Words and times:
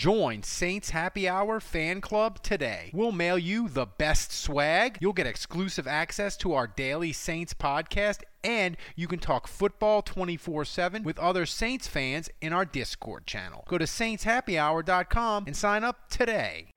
Join 0.00 0.42
Saints 0.42 0.88
Happy 0.88 1.28
Hour 1.28 1.60
Fan 1.60 2.00
Club 2.00 2.42
today. 2.42 2.90
We'll 2.94 3.12
mail 3.12 3.36
you 3.36 3.68
the 3.68 3.84
best 3.84 4.32
swag. 4.32 4.96
You'll 4.98 5.12
get 5.12 5.26
exclusive 5.26 5.86
access 5.86 6.38
to 6.38 6.54
our 6.54 6.66
daily 6.66 7.12
Saints 7.12 7.52
podcast, 7.52 8.22
and 8.42 8.78
you 8.96 9.06
can 9.06 9.18
talk 9.18 9.46
football 9.46 10.00
24 10.00 10.64
7 10.64 11.02
with 11.02 11.18
other 11.18 11.44
Saints 11.44 11.86
fans 11.86 12.30
in 12.40 12.54
our 12.54 12.64
Discord 12.64 13.26
channel. 13.26 13.62
Go 13.68 13.76
to 13.76 13.84
SaintsHappyHour.com 13.84 15.44
and 15.46 15.54
sign 15.54 15.84
up 15.84 16.08
today. 16.08 16.68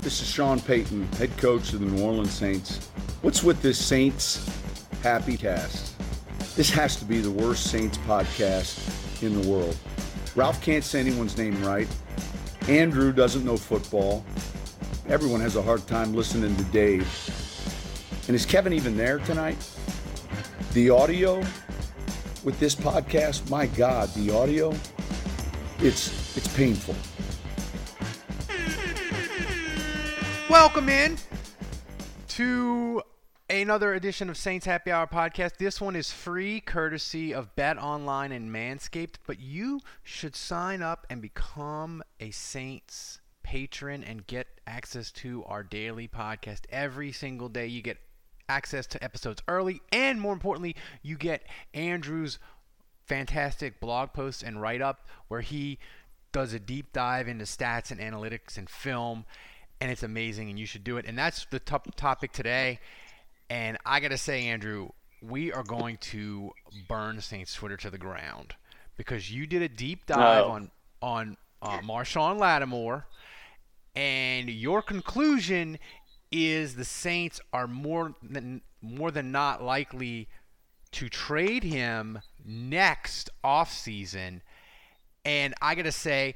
This 0.00 0.22
is 0.22 0.26
Sean 0.26 0.60
Payton, 0.60 1.06
head 1.18 1.36
coach 1.36 1.74
of 1.74 1.80
the 1.80 1.86
New 1.88 2.02
Orleans 2.02 2.32
Saints. 2.32 2.86
What's 3.20 3.42
with 3.42 3.60
this 3.60 3.76
Saints 3.76 4.50
Happy 5.02 5.36
Cast? 5.36 5.94
This 6.56 6.70
has 6.70 6.96
to 6.96 7.04
be 7.04 7.20
the 7.20 7.30
worst 7.30 7.70
Saints 7.70 7.98
podcast 7.98 9.22
in 9.22 9.42
the 9.42 9.46
world. 9.46 9.76
Ralph 10.34 10.62
can't 10.62 10.82
say 10.82 11.00
anyone's 11.00 11.36
name 11.36 11.62
right. 11.62 11.86
Andrew 12.68 13.12
doesn't 13.12 13.44
know 13.44 13.58
football. 13.58 14.24
Everyone 15.06 15.42
has 15.42 15.56
a 15.56 15.62
hard 15.62 15.86
time 15.86 16.14
listening 16.14 16.56
to 16.56 16.64
Dave. 16.64 17.06
And 18.26 18.34
is 18.34 18.46
Kevin 18.46 18.72
even 18.72 18.96
there 18.96 19.18
tonight? 19.18 19.58
The 20.72 20.88
audio 20.88 21.44
with 22.42 22.58
this 22.58 22.74
podcast, 22.74 23.50
my 23.50 23.66
God, 23.66 24.08
the 24.14 24.34
audio, 24.34 24.74
it's 25.80 26.36
it's 26.38 26.48
painful. 26.56 26.94
Welcome 30.48 30.88
in 30.88 31.18
to 32.28 33.02
another 33.60 33.94
edition 33.94 34.28
of 34.28 34.36
Saints 34.36 34.66
Happy 34.66 34.90
Hour 34.90 35.06
podcast. 35.06 35.58
This 35.58 35.80
one 35.80 35.94
is 35.94 36.10
free, 36.10 36.60
courtesy 36.60 37.32
of 37.32 37.54
Bet 37.54 37.78
Online 37.78 38.32
and 38.32 38.50
Manscaped, 38.50 39.16
but 39.26 39.38
you 39.38 39.80
should 40.02 40.34
sign 40.34 40.82
up 40.82 41.06
and 41.08 41.22
become 41.22 42.02
a 42.18 42.30
Saints 42.30 43.20
patron 43.42 44.02
and 44.02 44.26
get 44.26 44.48
access 44.66 45.12
to 45.12 45.44
our 45.44 45.62
daily 45.62 46.08
podcast 46.08 46.62
every 46.70 47.12
single 47.12 47.48
day. 47.48 47.66
You 47.66 47.80
get 47.80 47.98
access 48.48 48.86
to 48.88 49.04
episodes 49.04 49.42
early, 49.46 49.80
and 49.92 50.20
more 50.20 50.32
importantly, 50.32 50.74
you 51.02 51.16
get 51.16 51.46
Andrew's 51.72 52.38
fantastic 53.06 53.78
blog 53.78 54.12
posts 54.12 54.42
and 54.42 54.60
write 54.60 54.82
up 54.82 55.06
where 55.28 55.42
he 55.42 55.78
does 56.32 56.52
a 56.54 56.58
deep 56.58 56.92
dive 56.92 57.28
into 57.28 57.44
stats 57.44 57.90
and 57.90 58.00
analytics 58.00 58.56
and 58.56 58.68
film 58.68 59.24
and 59.80 59.90
it's 59.90 60.02
amazing 60.02 60.48
and 60.48 60.58
you 60.58 60.66
should 60.66 60.82
do 60.82 60.96
it 60.96 61.04
and 61.06 61.18
that's 61.18 61.44
the 61.50 61.58
top 61.58 61.94
topic 61.94 62.32
today 62.32 62.80
and 63.50 63.78
I 63.84 64.00
got 64.00 64.08
to 64.08 64.18
say, 64.18 64.46
Andrew, 64.46 64.90
we 65.22 65.52
are 65.52 65.62
going 65.62 65.96
to 65.98 66.50
burn 66.88 67.20
Saints 67.20 67.54
Twitter 67.54 67.76
to 67.78 67.90
the 67.90 67.98
ground 67.98 68.54
because 68.96 69.30
you 69.30 69.46
did 69.46 69.62
a 69.62 69.68
deep 69.68 70.06
dive 70.06 70.46
on 70.46 70.70
on 71.02 71.36
uh, 71.62 71.78
Marshon 71.78 72.38
Lattimore, 72.38 73.06
and 73.94 74.48
your 74.48 74.82
conclusion 74.82 75.78
is 76.30 76.74
the 76.74 76.84
Saints 76.84 77.40
are 77.52 77.66
more 77.66 78.14
than 78.22 78.62
more 78.80 79.10
than 79.10 79.32
not 79.32 79.62
likely 79.62 80.28
to 80.92 81.08
trade 81.08 81.64
him 81.64 82.20
next 82.44 83.30
offseason. 83.42 84.40
And 85.24 85.54
I 85.60 85.74
got 85.74 85.82
to 85.82 85.92
say, 85.92 86.34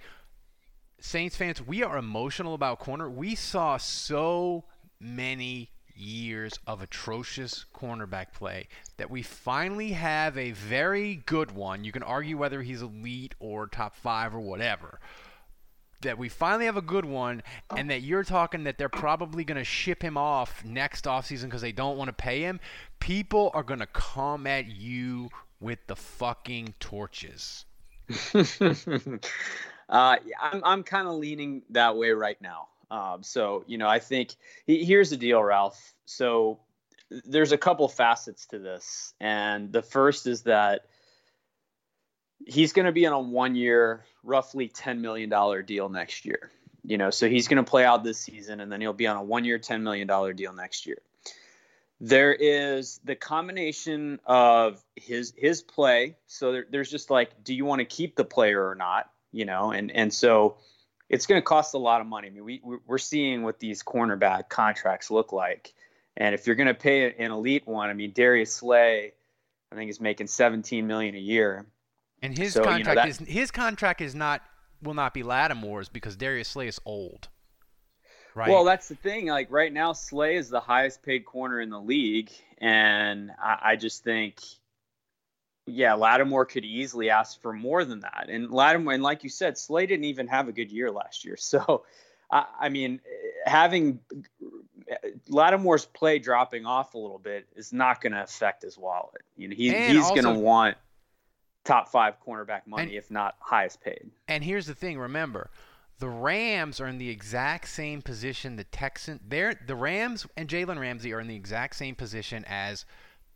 Saints 1.00 1.36
fans, 1.36 1.60
we 1.60 1.82
are 1.82 1.96
emotional 1.96 2.54
about 2.54 2.78
corner. 2.78 3.08
We 3.08 3.34
saw 3.34 3.76
so 3.76 4.64
many 4.98 5.70
years 5.98 6.58
of 6.66 6.82
atrocious 6.82 7.64
cornerback 7.74 8.32
play 8.32 8.68
that 8.96 9.10
we 9.10 9.22
finally 9.22 9.92
have 9.92 10.36
a 10.36 10.52
very 10.52 11.16
good 11.26 11.50
one. 11.52 11.84
You 11.84 11.92
can 11.92 12.02
argue 12.02 12.36
whether 12.36 12.62
he's 12.62 12.82
elite 12.82 13.34
or 13.40 13.66
top 13.66 13.96
five 13.96 14.34
or 14.34 14.40
whatever. 14.40 15.00
That 16.02 16.16
we 16.16 16.28
finally 16.28 16.66
have 16.66 16.76
a 16.76 16.82
good 16.82 17.04
one, 17.04 17.42
and 17.76 17.90
that 17.90 18.02
you're 18.02 18.22
talking 18.22 18.62
that 18.64 18.78
they're 18.78 18.88
probably 18.88 19.42
going 19.42 19.58
to 19.58 19.64
ship 19.64 20.00
him 20.00 20.16
off 20.16 20.64
next 20.64 21.06
offseason 21.06 21.46
because 21.46 21.60
they 21.60 21.72
don't 21.72 21.98
want 21.98 22.06
to 22.06 22.12
pay 22.12 22.42
him. 22.42 22.60
People 23.00 23.50
are 23.52 23.64
going 23.64 23.80
to 23.80 23.86
come 23.86 24.46
at 24.46 24.68
you 24.68 25.28
with 25.58 25.80
the 25.88 25.96
fucking 25.96 26.74
torches. 26.78 27.64
uh, 28.34 28.36
I'm, 29.88 30.62
I'm 30.64 30.82
kind 30.84 31.08
of 31.08 31.14
leaning 31.16 31.62
that 31.70 31.96
way 31.96 32.10
right 32.10 32.40
now. 32.40 32.68
Um, 32.90 33.22
so, 33.22 33.64
you 33.66 33.78
know, 33.78 33.88
I 33.88 33.98
think 33.98 34.34
he, 34.66 34.84
here's 34.84 35.10
the 35.10 35.16
deal, 35.16 35.42
Ralph. 35.42 35.94
So 36.06 36.60
there's 37.10 37.52
a 37.52 37.58
couple 37.58 37.88
facets 37.88 38.46
to 38.46 38.58
this. 38.58 39.14
And 39.20 39.72
the 39.72 39.82
first 39.82 40.26
is 40.26 40.42
that 40.42 40.86
he's 42.46 42.72
going 42.72 42.86
to 42.86 42.92
be 42.92 43.06
on 43.06 43.12
a 43.12 43.20
one 43.20 43.54
year, 43.54 44.04
roughly 44.22 44.68
$10 44.68 45.00
million 45.00 45.30
deal 45.64 45.88
next 45.88 46.24
year. 46.24 46.50
You 46.84 46.96
know, 46.96 47.10
so 47.10 47.28
he's 47.28 47.48
going 47.48 47.62
to 47.62 47.68
play 47.68 47.84
out 47.84 48.04
this 48.04 48.18
season 48.18 48.60
and 48.60 48.72
then 48.72 48.80
he'll 48.80 48.92
be 48.92 49.06
on 49.06 49.16
a 49.16 49.22
one 49.22 49.44
year, 49.44 49.58
$10 49.58 49.82
million 49.82 50.06
deal 50.36 50.52
next 50.52 50.86
year. 50.86 50.98
There 52.00 52.32
is 52.32 53.00
the 53.04 53.16
combination 53.16 54.20
of 54.24 54.80
his 54.94 55.34
his 55.36 55.62
play. 55.62 56.16
So 56.28 56.52
there, 56.52 56.66
there's 56.70 56.90
just 56.90 57.10
like, 57.10 57.42
do 57.42 57.52
you 57.52 57.64
want 57.64 57.80
to 57.80 57.84
keep 57.84 58.14
the 58.14 58.24
player 58.24 58.68
or 58.68 58.76
not? 58.76 59.10
You 59.32 59.44
know, 59.44 59.72
and 59.72 59.90
and 59.90 60.14
so 60.14 60.58
it's 61.08 61.26
going 61.26 61.40
to 61.40 61.44
cost 61.44 61.74
a 61.74 61.78
lot 61.78 62.00
of 62.00 62.06
money. 62.06 62.28
I 62.28 62.30
mean, 62.30 62.44
we 62.44 62.60
we're 62.86 62.98
seeing 62.98 63.42
what 63.42 63.58
these 63.58 63.82
cornerback 63.82 64.48
contracts 64.48 65.10
look 65.10 65.32
like, 65.32 65.72
and 66.16 66.34
if 66.34 66.46
you're 66.46 66.56
going 66.56 66.68
to 66.68 66.74
pay 66.74 67.14
an 67.14 67.30
elite 67.30 67.66
one, 67.66 67.90
I 67.90 67.94
mean, 67.94 68.12
Darius 68.12 68.52
Slay, 68.52 69.12
I 69.72 69.74
think 69.74 69.90
is 69.90 70.00
making 70.00 70.26
17 70.26 70.86
million 70.86 71.14
a 71.14 71.18
year. 71.18 71.66
And 72.20 72.36
his 72.36 72.54
so, 72.54 72.64
contract 72.64 72.78
you 72.78 72.84
know, 72.84 72.94
that, 72.96 73.08
is 73.08 73.18
his 73.18 73.50
contract 73.50 74.00
is 74.00 74.14
not 74.14 74.42
will 74.82 74.94
not 74.94 75.14
be 75.14 75.22
Lattimore's 75.22 75.88
because 75.88 76.16
Darius 76.16 76.48
Slay 76.48 76.68
is 76.68 76.80
old. 76.84 77.28
Right. 78.34 78.50
Well, 78.50 78.64
that's 78.64 78.88
the 78.88 78.94
thing. 78.94 79.26
Like 79.26 79.50
right 79.50 79.72
now, 79.72 79.92
Slay 79.92 80.36
is 80.36 80.48
the 80.48 80.60
highest 80.60 81.02
paid 81.02 81.24
corner 81.24 81.60
in 81.60 81.70
the 81.70 81.80
league, 81.80 82.30
and 82.58 83.32
I, 83.42 83.58
I 83.62 83.76
just 83.76 84.04
think 84.04 84.40
yeah, 85.70 85.94
Lattimore 85.94 86.44
could 86.44 86.64
easily 86.64 87.10
ask 87.10 87.40
for 87.40 87.52
more 87.52 87.84
than 87.84 88.00
that. 88.00 88.26
And 88.28 88.50
Lattimore, 88.50 88.94
and 88.94 89.02
like 89.02 89.22
you 89.22 89.30
said, 89.30 89.58
Slay 89.58 89.86
didn't 89.86 90.04
even 90.04 90.26
have 90.28 90.48
a 90.48 90.52
good 90.52 90.70
year 90.70 90.90
last 90.90 91.24
year. 91.24 91.36
So, 91.48 91.84
I, 92.30 92.44
I 92.60 92.68
mean, 92.68 93.00
having 93.46 94.00
Lattimore's 95.28 95.86
play 95.86 96.18
dropping 96.18 96.66
off 96.66 96.94
a 96.94 96.98
little 96.98 97.18
bit 97.18 97.46
is 97.56 97.72
not 97.72 98.00
going 98.00 98.12
to 98.12 98.22
affect 98.22 98.62
his 98.62 98.76
wallet. 98.76 99.22
You 99.36 99.48
know, 99.48 99.54
he, 99.56 99.72
he's 99.72 100.08
going 100.10 100.24
to 100.24 100.34
want 100.34 100.76
top 101.64 101.88
five 101.88 102.16
cornerback 102.26 102.66
money, 102.66 102.82
and, 102.82 102.92
if 102.92 103.10
not 103.10 103.36
highest 103.40 103.80
paid. 103.80 104.10
And 104.26 104.44
here's 104.44 104.66
the 104.66 104.74
thing: 104.74 104.98
remember, 104.98 105.50
the 105.98 106.08
Rams 106.08 106.80
are 106.80 106.86
in 106.86 106.98
the 106.98 107.08
exact 107.08 107.68
same 107.68 108.02
position. 108.02 108.56
The 108.56 108.64
Texans, 108.64 109.20
they're 109.26 109.58
the 109.66 109.74
Rams 109.74 110.26
and 110.36 110.48
Jalen 110.48 110.78
Ramsey 110.78 111.12
are 111.12 111.20
in 111.20 111.28
the 111.28 111.36
exact 111.36 111.76
same 111.76 111.94
position 111.94 112.44
as 112.46 112.84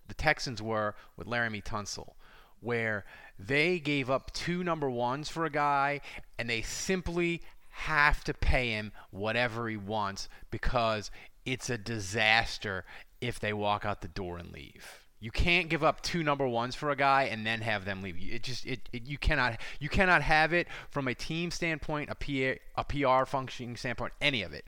the 0.09 0.15
Texans 0.15 0.61
were 0.61 0.95
with 1.17 1.27
Laremy 1.27 1.63
Tunsil 1.63 2.15
where 2.63 3.05
they 3.39 3.79
gave 3.79 4.09
up 4.09 4.33
two 4.33 4.65
number 4.65 4.89
ones 4.89 5.29
for 5.29 5.45
a 5.45 5.51
guy 5.51 6.01
and 6.39 6.49
they 6.49 6.63
simply 6.63 7.43
have 7.69 8.23
to 8.25 8.35
pay 8.35 8.71
him 8.71 8.93
whatever 9.11 9.69
he 9.69 9.77
wants 9.77 10.29
because 10.51 11.11
it's 11.45 11.69
a 11.69 11.79
disaster 11.79 12.85
if 13.21 13.41
they 13.41 13.53
walk 13.53 13.85
out 13.85 14.01
the 14.01 14.09
door 14.09 14.39
and 14.39 14.53
leave. 14.53 15.03
You 15.21 15.31
can't 15.31 15.69
give 15.69 15.85
up 15.85 16.01
two 16.03 16.25
number 16.25 16.49
ones 16.49 16.75
for 16.75 16.91
a 16.91 16.97
guy 16.97 17.25
and 17.25 17.47
then 17.47 17.61
have 17.61 17.85
them 17.85 18.03
leave. 18.03 18.17
It 18.19 18.43
just 18.43 18.67
it, 18.67 18.89
it 18.93 19.07
you 19.07 19.19
cannot 19.19 19.61
you 19.79 19.89
cannot 19.89 20.21
have 20.23 20.53
it 20.53 20.67
from 20.91 21.07
a 21.07 21.15
team 21.15 21.53
standpoint, 21.53 22.11
a 22.11 22.17
PR, 22.17 22.61
a 22.77 22.85
PR 22.85 23.25
functioning 23.25 23.77
standpoint, 23.77 24.13
any 24.21 24.43
of 24.43 24.53
it. 24.53 24.67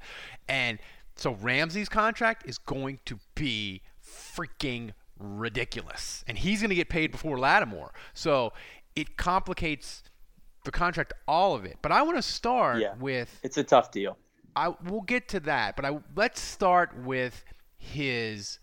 And 0.49 0.79
so 1.17 1.35
Ramsey's 1.35 1.89
contract 1.89 2.49
is 2.49 2.59
going 2.59 3.01
to 3.07 3.19
be 3.35 3.83
freaking 4.01 4.93
ridiculous. 5.19 6.25
And 6.27 6.39
he's 6.39 6.61
going 6.61 6.71
to 6.71 6.75
get 6.75 6.89
paid 6.89 7.11
before 7.11 7.39
Lattimore. 7.39 7.93
So 8.13 8.53
it 8.97 9.17
complicates 9.17 10.03
the 10.65 10.71
contract, 10.71 11.13
all 11.29 11.55
of 11.55 11.65
it. 11.65 11.79
But 11.83 11.93
I 11.93 12.03
want 12.03 12.17
to 12.17 12.23
start 12.23 12.81
yeah, 12.81 12.95
with. 12.99 13.41
It's 13.43 13.57
a 13.57 13.65
tough 13.65 13.91
deal. 13.91 14.17
I 14.57 14.75
We'll 14.85 15.03
get 15.03 15.29
to 15.29 15.41
that. 15.41 15.77
But 15.77 15.85
I 15.85 15.99
let's 16.17 16.41
start 16.41 16.97
with 17.05 17.45
his 17.77 18.59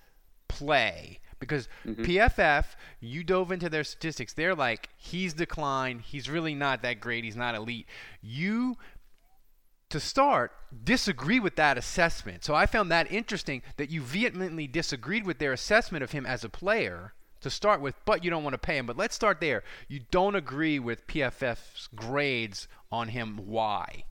play. 0.47 1.19
Because 1.39 1.67
mm-hmm. 1.87 2.03
PFF, 2.03 2.65
you 2.99 3.23
dove 3.23 3.51
into 3.51 3.67
their 3.67 3.83
statistics. 3.83 4.33
They're 4.33 4.53
like, 4.53 4.89
he's 4.95 5.33
declined. 5.33 6.01
He's 6.01 6.29
really 6.29 6.53
not 6.53 6.83
that 6.83 6.99
great. 6.99 7.23
He's 7.23 7.35
not 7.35 7.55
elite. 7.55 7.87
You 8.21 8.77
to 9.91 9.99
start, 9.99 10.51
disagree 10.83 11.39
with 11.39 11.55
that 11.57 11.77
assessment. 11.77 12.43
So 12.43 12.55
I 12.55 12.65
found 12.65 12.91
that 12.91 13.11
interesting 13.11 13.61
that 13.77 13.89
you 13.89 14.01
vehemently 14.01 14.67
disagreed 14.67 15.25
with 15.25 15.37
their 15.37 15.53
assessment 15.53 16.03
of 16.03 16.11
him 16.11 16.25
as 16.25 16.43
a 16.43 16.49
player 16.49 17.13
to 17.41 17.49
start 17.49 17.81
with, 17.81 17.95
but 18.05 18.23
you 18.23 18.29
don't 18.29 18.43
want 18.43 18.53
to 18.53 18.59
pay 18.59 18.77
him. 18.77 18.85
But 18.85 18.97
let's 18.97 19.15
start 19.15 19.39
there. 19.39 19.63
You 19.87 20.01
don't 20.11 20.35
agree 20.35 20.79
with 20.79 21.07
PFF's 21.07 21.89
grades 21.95 22.67
on 22.91 23.09
him. 23.09 23.39
Why? 23.45 24.05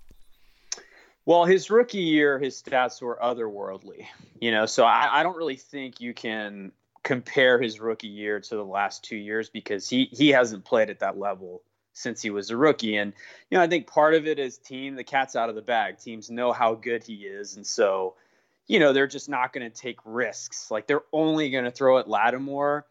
Well, 1.27 1.45
his 1.45 1.71
rookie 1.71 1.99
year, 1.99 2.39
his 2.39 2.61
stats 2.61 3.01
were 3.01 3.19
otherworldly. 3.23 4.07
You 4.41 4.51
know, 4.51 4.67
so 4.67 4.85
I, 4.85 5.21
I 5.21 5.23
don't 5.23 5.37
really 5.37 5.57
think 5.57 6.01
you 6.01 6.13
can 6.13 6.73
compare 7.03 7.61
his 7.61 7.81
rookie 7.81 8.09
year 8.09 8.41
to 8.41 8.57
the 8.57 8.65
last 8.65 9.05
two 9.05 9.17
years 9.17 9.49
because 9.49 9.89
he 9.89 10.09
he 10.13 10.29
hasn't 10.29 10.65
played 10.65 10.91
at 10.91 11.01
that 11.01 11.19
level 11.19 11.63
since 12.01 12.23
he 12.23 12.31
was 12.31 12.51
a 12.51 12.57
rookie. 12.57 12.97
And 12.97 13.13
you 13.51 13.59
know, 13.59 13.65
I 13.65 13.69
think 13.69 13.87
part 13.87 14.15
of 14.15 14.27
it 14.27 14.39
is 14.39 14.59
team. 14.59 14.95
The 14.95 15.05
cat's 15.05 15.37
out 15.37 15.49
of 15.49 15.55
the 15.55 15.63
bag. 15.63 15.99
Teams 15.99 16.31
know 16.31 16.53
how 16.53 16.75
good 16.75 17.05
he 17.05 17.15
is, 17.15 17.57
and 17.57 17.67
so 17.67 18.15
you 18.67 18.79
know 18.79 18.93
they're 18.93 19.07
just 19.07 19.29
not 19.29 19.53
going 19.53 19.71
to 19.71 19.77
take 19.77 19.99
risks. 20.05 20.71
Like 20.71 20.87
they're 20.87 21.05
only 21.13 21.51
going 21.51 21.65
to 21.65 21.71
throw 21.71 21.99
at 21.99 22.09
Lattimore 22.09 22.87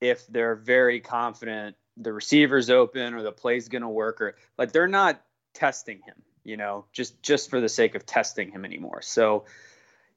if 0.00 0.26
they're 0.26 0.56
very 0.56 1.00
confident 1.00 1.76
the 1.96 2.12
receiver's 2.12 2.70
open 2.70 3.14
or 3.14 3.22
the 3.22 3.32
play's 3.32 3.68
going 3.68 3.82
to 3.82 3.88
work, 3.88 4.20
or 4.20 4.36
like 4.56 4.72
they're 4.72 4.88
not 4.88 5.20
testing 5.54 6.00
him. 6.06 6.22
You 6.44 6.56
know, 6.56 6.86
just 6.92 7.22
just 7.22 7.50
for 7.50 7.60
the 7.60 7.68
sake 7.68 7.94
of 7.94 8.06
testing 8.06 8.50
him 8.50 8.64
anymore. 8.64 9.02
So. 9.02 9.44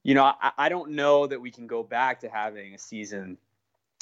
You 0.07 0.13
know, 0.13 0.23
I, 0.23 0.51
I 0.55 0.69
don't 0.69 0.91
know 0.91 1.25
that 1.25 1.41
we 1.41 1.49
can 1.49 1.65
go 1.65 1.81
back 1.81 2.19
to 2.19 2.29
having 2.29 2.75
a 2.75 2.77
season 2.77 3.39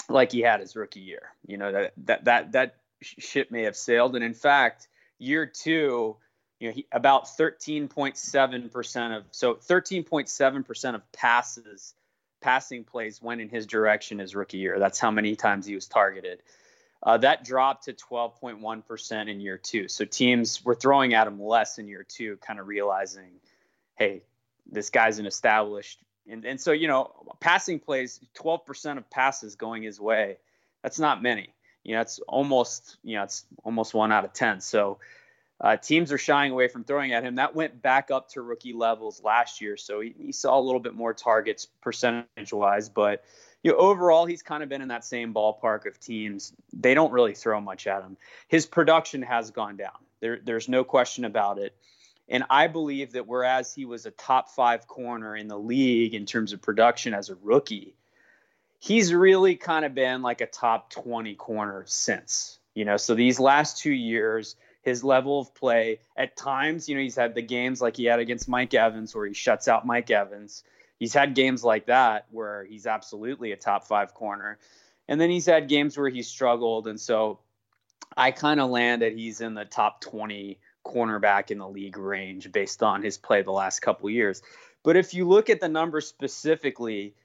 like 0.09 0.31
he 0.31 0.41
had 0.41 0.59
his 0.59 0.75
rookie 0.75 0.99
year. 0.99 1.29
You 1.45 1.57
know 1.57 1.71
that 1.71 1.93
that 2.05 2.25
that 2.25 2.51
that 2.53 2.75
ship 3.03 3.51
may 3.51 3.63
have 3.63 3.75
sailed. 3.75 4.15
And 4.15 4.23
in 4.23 4.33
fact, 4.33 4.87
year 5.19 5.45
two, 5.45 6.17
you 6.59 6.69
know, 6.69 6.73
he, 6.73 6.87
about 6.91 7.25
13.7% 7.25 9.17
of 9.17 9.23
so 9.31 9.55
13.7% 9.55 10.95
of 10.95 11.11
passes, 11.11 11.93
passing 12.41 12.83
plays 12.83 13.21
went 13.21 13.41
in 13.41 13.49
his 13.49 13.65
direction 13.65 14.19
his 14.19 14.35
rookie 14.35 14.57
year. 14.57 14.79
That's 14.79 14.99
how 14.99 15.11
many 15.11 15.35
times 15.35 15.65
he 15.65 15.75
was 15.75 15.87
targeted. 15.87 16.41
Uh, 17.01 17.17
that 17.17 17.43
dropped 17.43 17.85
to 17.85 17.93
12.1% 17.93 19.29
in 19.29 19.41
year 19.41 19.57
two. 19.57 19.89
So 19.89 20.05
teams 20.05 20.63
were 20.63 20.75
throwing 20.75 21.13
at 21.13 21.27
him 21.27 21.41
less 21.41 21.77
in 21.77 21.87
year 21.87 22.05
two, 22.07 22.37
kind 22.37 22.59
of 22.59 22.67
realizing, 22.67 23.41
hey, 23.95 24.23
this 24.71 24.89
guy's 24.89 25.19
an 25.19 25.25
established. 25.25 25.99
And, 26.29 26.45
and 26.45 26.61
so, 26.61 26.71
you 26.71 26.87
know, 26.87 27.11
passing 27.41 27.79
plays, 27.79 28.21
12% 28.37 28.97
of 28.97 29.09
passes 29.09 29.55
going 29.55 29.83
his 29.83 29.99
way. 29.99 30.37
That's 30.81 30.99
not 30.99 31.21
many 31.21 31.53
you 31.83 31.95
know, 31.95 32.01
it's 32.01 32.19
almost, 32.27 32.97
you 33.03 33.17
know, 33.17 33.23
it's 33.23 33.45
almost 33.63 33.93
one 33.93 34.11
out 34.11 34.25
of 34.25 34.33
10. 34.33 34.61
So 34.61 34.99
uh, 35.59 35.77
teams 35.77 36.11
are 36.11 36.17
shying 36.17 36.51
away 36.51 36.67
from 36.67 36.83
throwing 36.83 37.13
at 37.13 37.23
him. 37.23 37.35
That 37.35 37.55
went 37.55 37.81
back 37.81 38.11
up 38.11 38.29
to 38.29 38.41
rookie 38.41 38.73
levels 38.73 39.21
last 39.23 39.61
year. 39.61 39.77
So 39.77 40.01
he, 40.01 40.13
he 40.17 40.31
saw 40.31 40.59
a 40.59 40.61
little 40.61 40.79
bit 40.79 40.93
more 40.93 41.13
targets 41.13 41.67
percentage 41.81 42.51
wise, 42.51 42.89
but 42.89 43.23
you 43.63 43.71
know, 43.71 43.77
overall, 43.77 44.25
he's 44.25 44.43
kind 44.43 44.61
of 44.61 44.67
been 44.67 44.81
in 44.81 44.89
that 44.89 45.05
same 45.05 45.33
ballpark 45.33 45.85
of 45.85 45.99
teams. 45.99 46.53
They 46.73 46.93
don't 46.93 47.13
really 47.13 47.33
throw 47.33 47.61
much 47.61 47.87
at 47.87 48.03
him. 48.03 48.17
His 48.49 48.65
production 48.65 49.21
has 49.21 49.51
gone 49.51 49.77
down. 49.77 49.97
There, 50.19 50.39
there's 50.43 50.67
no 50.67 50.83
question 50.83 51.23
about 51.23 51.59
it. 51.59 51.73
And 52.27 52.43
I 52.49 52.67
believe 52.67 53.13
that 53.13 53.27
whereas 53.27 53.73
he 53.73 53.85
was 53.85 54.05
a 54.05 54.11
top 54.11 54.49
five 54.49 54.87
corner 54.87 55.35
in 55.35 55.47
the 55.47 55.57
league 55.57 56.13
in 56.13 56.25
terms 56.25 56.51
of 56.51 56.61
production 56.61 57.13
as 57.13 57.29
a 57.29 57.35
rookie, 57.35 57.95
he's 58.83 59.13
really 59.13 59.55
kind 59.55 59.85
of 59.85 59.95
been 59.95 60.21
like 60.21 60.41
a 60.41 60.45
top 60.45 60.89
20 60.89 61.35
corner 61.35 61.85
since, 61.87 62.59
you 62.75 62.83
know. 62.83 62.97
So 62.97 63.15
these 63.15 63.39
last 63.39 63.77
two 63.77 63.93
years, 63.93 64.57
his 64.81 65.05
level 65.05 65.39
of 65.39 65.55
play 65.55 65.99
at 66.17 66.35
times, 66.35 66.89
you 66.89 66.95
know, 66.95 67.01
he's 67.01 67.15
had 67.15 67.33
the 67.33 67.41
games 67.41 67.81
like 67.81 67.95
he 67.95 68.03
had 68.03 68.19
against 68.19 68.49
Mike 68.49 68.73
Evans 68.73 69.15
where 69.15 69.25
he 69.25 69.33
shuts 69.33 69.69
out 69.69 69.85
Mike 69.85 70.11
Evans. 70.11 70.65
He's 70.99 71.13
had 71.13 71.33
games 71.33 71.63
like 71.63 71.85
that 71.85 72.25
where 72.31 72.65
he's 72.65 72.85
absolutely 72.85 73.53
a 73.53 73.55
top 73.55 73.87
five 73.87 74.13
corner. 74.13 74.59
And 75.07 75.19
then 75.19 75.29
he's 75.29 75.45
had 75.45 75.69
games 75.69 75.97
where 75.97 76.09
he 76.09 76.21
struggled. 76.21 76.87
And 76.87 76.99
so 76.99 77.39
I 78.17 78.31
kind 78.31 78.59
of 78.59 78.69
landed 78.69 79.13
he's 79.13 79.39
in 79.39 79.53
the 79.53 79.63
top 79.63 80.01
20 80.01 80.59
cornerback 80.85 81.51
in 81.51 81.57
the 81.57 81.69
league 81.69 81.97
range 81.97 82.51
based 82.51 82.83
on 82.83 83.01
his 83.01 83.17
play 83.17 83.43
the 83.43 83.51
last 83.51 83.79
couple 83.79 84.09
years. 84.09 84.41
But 84.83 84.97
if 84.97 85.13
you 85.13 85.25
look 85.25 85.49
at 85.49 85.61
the 85.61 85.69
numbers 85.69 86.05
specifically, 86.05 87.15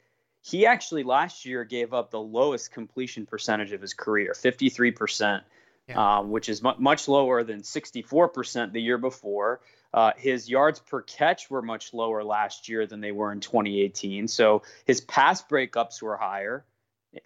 he 0.42 0.66
actually 0.66 1.02
last 1.02 1.44
year 1.44 1.64
gave 1.64 1.92
up 1.92 2.10
the 2.10 2.20
lowest 2.20 2.72
completion 2.72 3.26
percentage 3.26 3.72
of 3.72 3.80
his 3.80 3.94
career, 3.94 4.32
53%, 4.34 5.42
yeah. 5.88 6.18
um, 6.18 6.30
which 6.30 6.48
is 6.48 6.62
mu- 6.62 6.78
much 6.78 7.08
lower 7.08 7.42
than 7.42 7.60
64% 7.60 8.72
the 8.72 8.80
year 8.80 8.98
before. 8.98 9.60
Uh, 9.92 10.12
his 10.16 10.48
yards 10.48 10.80
per 10.80 11.02
catch 11.02 11.50
were 11.50 11.62
much 11.62 11.94
lower 11.94 12.22
last 12.22 12.68
year 12.68 12.86
than 12.86 13.00
they 13.00 13.12
were 13.12 13.32
in 13.32 13.40
2018. 13.40 14.28
So 14.28 14.62
his 14.84 15.00
pass 15.00 15.42
breakups 15.42 16.02
were 16.02 16.16
higher 16.16 16.64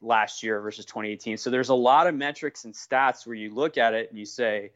last 0.00 0.42
year 0.42 0.60
versus 0.60 0.84
2018. 0.84 1.38
So 1.38 1.50
there's 1.50 1.70
a 1.70 1.74
lot 1.74 2.06
of 2.06 2.14
metrics 2.14 2.64
and 2.64 2.72
stats 2.72 3.26
where 3.26 3.34
you 3.34 3.52
look 3.52 3.78
at 3.78 3.94
it 3.94 4.10
and 4.10 4.18
you 4.18 4.24
say, 4.24 4.70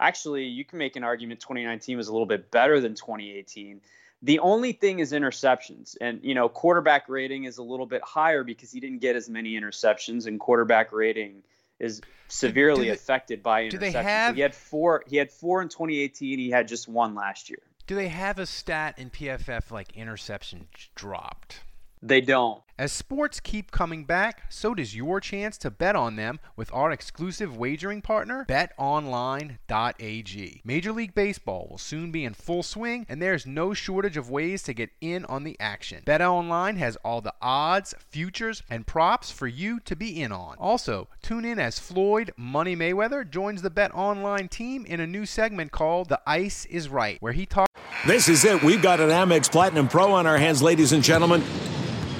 actually, 0.00 0.44
you 0.44 0.64
can 0.64 0.78
make 0.78 0.96
an 0.96 1.04
argument 1.04 1.40
2019 1.40 1.96
was 1.96 2.08
a 2.08 2.12
little 2.12 2.26
bit 2.26 2.50
better 2.50 2.80
than 2.80 2.94
2018. 2.94 3.80
The 4.22 4.38
only 4.38 4.72
thing 4.72 4.98
is 4.98 5.12
interceptions. 5.12 5.96
And, 6.00 6.20
you 6.22 6.34
know, 6.34 6.48
quarterback 6.48 7.08
rating 7.08 7.44
is 7.44 7.58
a 7.58 7.62
little 7.62 7.86
bit 7.86 8.02
higher 8.02 8.44
because 8.44 8.72
he 8.72 8.80
didn't 8.80 9.00
get 9.00 9.16
as 9.16 9.28
many 9.28 9.60
interceptions, 9.60 10.26
and 10.26 10.40
quarterback 10.40 10.92
rating 10.92 11.42
is 11.78 12.00
severely 12.28 12.86
they, 12.86 12.90
affected 12.90 13.42
by 13.42 13.64
interceptions. 13.64 13.70
Do 13.70 13.78
they 13.78 13.92
have, 13.92 14.34
he 14.34 14.40
had 14.40 14.54
four 14.54 15.04
he 15.06 15.16
had 15.16 15.30
four 15.30 15.62
in 15.62 15.68
2018, 15.68 16.38
he 16.38 16.50
had 16.50 16.68
just 16.68 16.88
one 16.88 17.14
last 17.14 17.50
year. 17.50 17.60
Do 17.86 17.94
they 17.94 18.08
have 18.08 18.38
a 18.38 18.46
stat 18.46 18.98
in 18.98 19.10
PFF 19.10 19.70
like 19.70 19.92
interceptions 19.92 20.66
dropped? 20.94 21.60
They 22.06 22.20
don't. 22.20 22.62
As 22.78 22.92
sports 22.92 23.40
keep 23.40 23.70
coming 23.70 24.04
back, 24.04 24.42
so 24.50 24.74
does 24.74 24.94
your 24.94 25.18
chance 25.18 25.56
to 25.58 25.70
bet 25.70 25.96
on 25.96 26.16
them 26.16 26.38
with 26.56 26.70
our 26.74 26.90
exclusive 26.92 27.56
wagering 27.56 28.02
partner, 28.02 28.44
betonline.ag. 28.46 29.56
Major 30.62 30.92
League 30.92 31.14
Baseball 31.14 31.68
will 31.70 31.78
soon 31.78 32.12
be 32.12 32.26
in 32.26 32.34
full 32.34 32.62
swing, 32.62 33.06
and 33.08 33.22
there's 33.22 33.46
no 33.46 33.72
shortage 33.72 34.18
of 34.18 34.30
ways 34.30 34.62
to 34.64 34.74
get 34.74 34.90
in 35.00 35.24
on 35.24 35.42
the 35.42 35.56
action. 35.58 36.02
BetOnline 36.06 36.76
has 36.76 36.96
all 36.96 37.22
the 37.22 37.32
odds, 37.40 37.94
futures, 38.10 38.62
and 38.68 38.86
props 38.86 39.30
for 39.30 39.46
you 39.46 39.80
to 39.80 39.96
be 39.96 40.20
in 40.20 40.30
on. 40.30 40.56
Also, 40.58 41.08
tune 41.22 41.46
in 41.46 41.58
as 41.58 41.78
Floyd 41.78 42.30
Money 42.36 42.76
Mayweather 42.76 43.28
joins 43.28 43.62
the 43.62 43.70
BetOnline 43.70 44.50
team 44.50 44.84
in 44.84 45.00
a 45.00 45.06
new 45.06 45.24
segment 45.24 45.72
called 45.72 46.10
The 46.10 46.20
Ice 46.26 46.66
is 46.66 46.90
Right, 46.90 47.16
where 47.20 47.32
he 47.32 47.46
talks. 47.46 47.72
This 48.06 48.28
is 48.28 48.44
it. 48.44 48.62
We've 48.62 48.82
got 48.82 49.00
an 49.00 49.08
Amex 49.08 49.50
Platinum 49.50 49.88
Pro 49.88 50.12
on 50.12 50.26
our 50.26 50.36
hands, 50.36 50.62
ladies 50.62 50.92
and 50.92 51.02
gentlemen. 51.02 51.42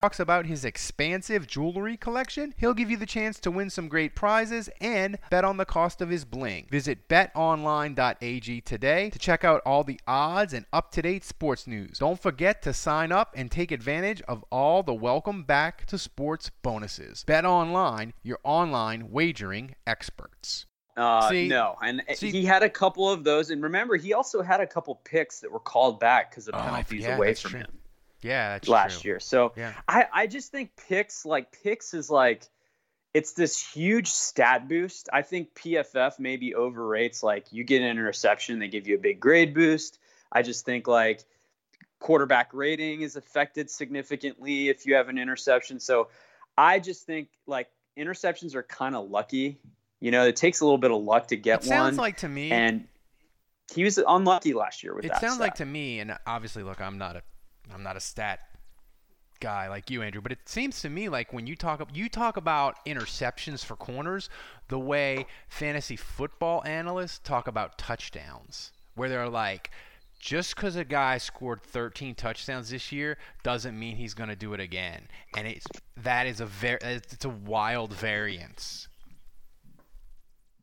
Talks 0.00 0.20
about 0.20 0.46
his 0.46 0.64
expansive 0.64 1.48
jewelry 1.48 1.96
collection, 1.96 2.54
he'll 2.56 2.72
give 2.74 2.88
you 2.88 2.96
the 2.96 3.04
chance 3.06 3.40
to 3.40 3.50
win 3.50 3.68
some 3.68 3.88
great 3.88 4.14
prizes 4.14 4.70
and 4.80 5.18
bet 5.28 5.44
on 5.44 5.56
the 5.56 5.64
cost 5.64 6.00
of 6.00 6.08
his 6.08 6.24
bling. 6.24 6.68
Visit 6.70 7.08
betonline.ag 7.08 8.60
today 8.60 9.10
to 9.10 9.18
check 9.18 9.42
out 9.44 9.60
all 9.66 9.82
the 9.82 9.98
odds 10.06 10.52
and 10.52 10.66
up 10.72 10.92
to 10.92 11.02
date 11.02 11.24
sports 11.24 11.66
news. 11.66 11.98
Don't 11.98 12.20
forget 12.20 12.62
to 12.62 12.72
sign 12.72 13.10
up 13.10 13.32
and 13.36 13.50
take 13.50 13.72
advantage 13.72 14.22
of 14.28 14.44
all 14.52 14.84
the 14.84 14.94
welcome 14.94 15.42
back 15.42 15.84
to 15.86 15.98
sports 15.98 16.48
bonuses. 16.62 17.24
Bet 17.26 17.44
Online, 17.44 18.12
your 18.22 18.38
online 18.44 19.10
wagering 19.10 19.74
experts. 19.84 20.66
Uh, 20.96 21.28
See- 21.28 21.48
no, 21.48 21.74
and 21.82 22.02
see- 22.14 22.30
he 22.30 22.44
had 22.44 22.62
a 22.62 22.70
couple 22.70 23.10
of 23.10 23.24
those, 23.24 23.50
and 23.50 23.62
remember, 23.64 23.96
he 23.96 24.12
also 24.14 24.42
had 24.42 24.60
a 24.60 24.66
couple 24.66 24.94
picks 24.94 25.40
that 25.40 25.50
were 25.50 25.58
called 25.60 25.98
back 25.98 26.30
because 26.30 26.46
of 26.46 26.54
Oh, 26.54 26.58
penalties 26.58 27.02
forget, 27.02 27.16
away 27.18 27.34
from 27.34 27.50
true. 27.50 27.60
him 27.60 27.78
Yeah, 28.22 28.50
that's 28.54 28.68
last 28.68 29.02
true. 29.02 29.10
year. 29.10 29.20
So 29.20 29.52
Yeah. 29.56 29.72
I, 29.86 30.06
I 30.12 30.26
just 30.26 30.50
think 30.52 30.70
picks 30.88 31.24
like 31.24 31.62
picks 31.62 31.94
is 31.94 32.10
like 32.10 32.48
it's 33.14 33.32
this 33.32 33.58
huge 33.72 34.08
stat 34.08 34.68
boost. 34.68 35.08
I 35.12 35.22
think 35.22 35.54
PFF 35.54 36.18
maybe 36.18 36.54
overrates 36.54 37.22
like 37.22 37.46
you 37.52 37.64
get 37.64 37.80
an 37.82 37.88
interception, 37.88 38.58
they 38.58 38.68
give 38.68 38.86
you 38.86 38.96
a 38.96 39.00
big 39.00 39.18
grade 39.20 39.54
boost. 39.54 39.98
I 40.30 40.42
just 40.42 40.64
think 40.64 40.86
like 40.86 41.24
quarterback 42.00 42.50
rating 42.52 43.00
is 43.02 43.16
affected 43.16 43.70
significantly 43.70 44.68
if 44.68 44.86
you 44.86 44.94
have 44.94 45.08
an 45.08 45.18
interception. 45.18 45.80
So 45.80 46.08
I 46.56 46.78
just 46.80 47.06
think 47.06 47.28
like 47.46 47.68
interceptions 47.98 48.54
are 48.54 48.62
kind 48.62 48.94
of 48.94 49.10
lucky. 49.10 49.58
You 50.00 50.10
know, 50.12 50.24
it 50.26 50.36
takes 50.36 50.60
a 50.60 50.64
little 50.64 50.78
bit 50.78 50.90
of 50.92 51.02
luck 51.02 51.28
to 51.28 51.36
get 51.36 51.64
It 51.64 51.68
one. 51.70 51.76
sounds 51.78 51.98
like 51.98 52.18
to 52.18 52.28
me 52.28 52.50
and 52.52 52.86
he 53.74 53.84
was 53.84 53.98
unlucky 53.98 54.54
last 54.54 54.82
year 54.84 54.94
with 54.94 55.04
it 55.04 55.08
that. 55.08 55.20
sounds 55.20 55.40
like 55.40 55.56
to 55.56 55.64
me 55.66 55.98
and 56.00 56.16
obviously 56.26 56.62
look 56.62 56.80
i'm 56.80 56.96
not 56.96 57.16
a 57.16 57.22
i'm 57.74 57.82
not 57.82 57.96
a 57.96 58.00
stat 58.00 58.40
guy 59.40 59.68
like 59.68 59.88
you 59.88 60.02
andrew 60.02 60.20
but 60.20 60.32
it 60.32 60.48
seems 60.48 60.80
to 60.80 60.88
me 60.90 61.08
like 61.08 61.32
when 61.32 61.46
you 61.46 61.54
talk 61.54 61.88
you 61.94 62.08
talk 62.08 62.36
about 62.36 62.84
interceptions 62.86 63.64
for 63.64 63.76
corners 63.76 64.28
the 64.68 64.78
way 64.78 65.24
fantasy 65.48 65.94
football 65.96 66.62
analysts 66.64 67.20
talk 67.20 67.46
about 67.46 67.78
touchdowns 67.78 68.72
where 68.96 69.08
they're 69.08 69.28
like 69.28 69.70
just 70.18 70.56
because 70.56 70.74
a 70.74 70.82
guy 70.84 71.16
scored 71.18 71.62
13 71.62 72.16
touchdowns 72.16 72.70
this 72.70 72.90
year 72.90 73.16
doesn't 73.44 73.78
mean 73.78 73.94
he's 73.94 74.14
going 74.14 74.28
to 74.28 74.34
do 74.34 74.52
it 74.54 74.58
again 74.60 75.02
and 75.36 75.46
it's 75.46 75.66
that 75.96 76.26
is 76.26 76.40
a 76.40 76.46
very 76.46 76.78
it's 76.82 77.24
a 77.24 77.28
wild 77.28 77.92
variance 77.92 78.88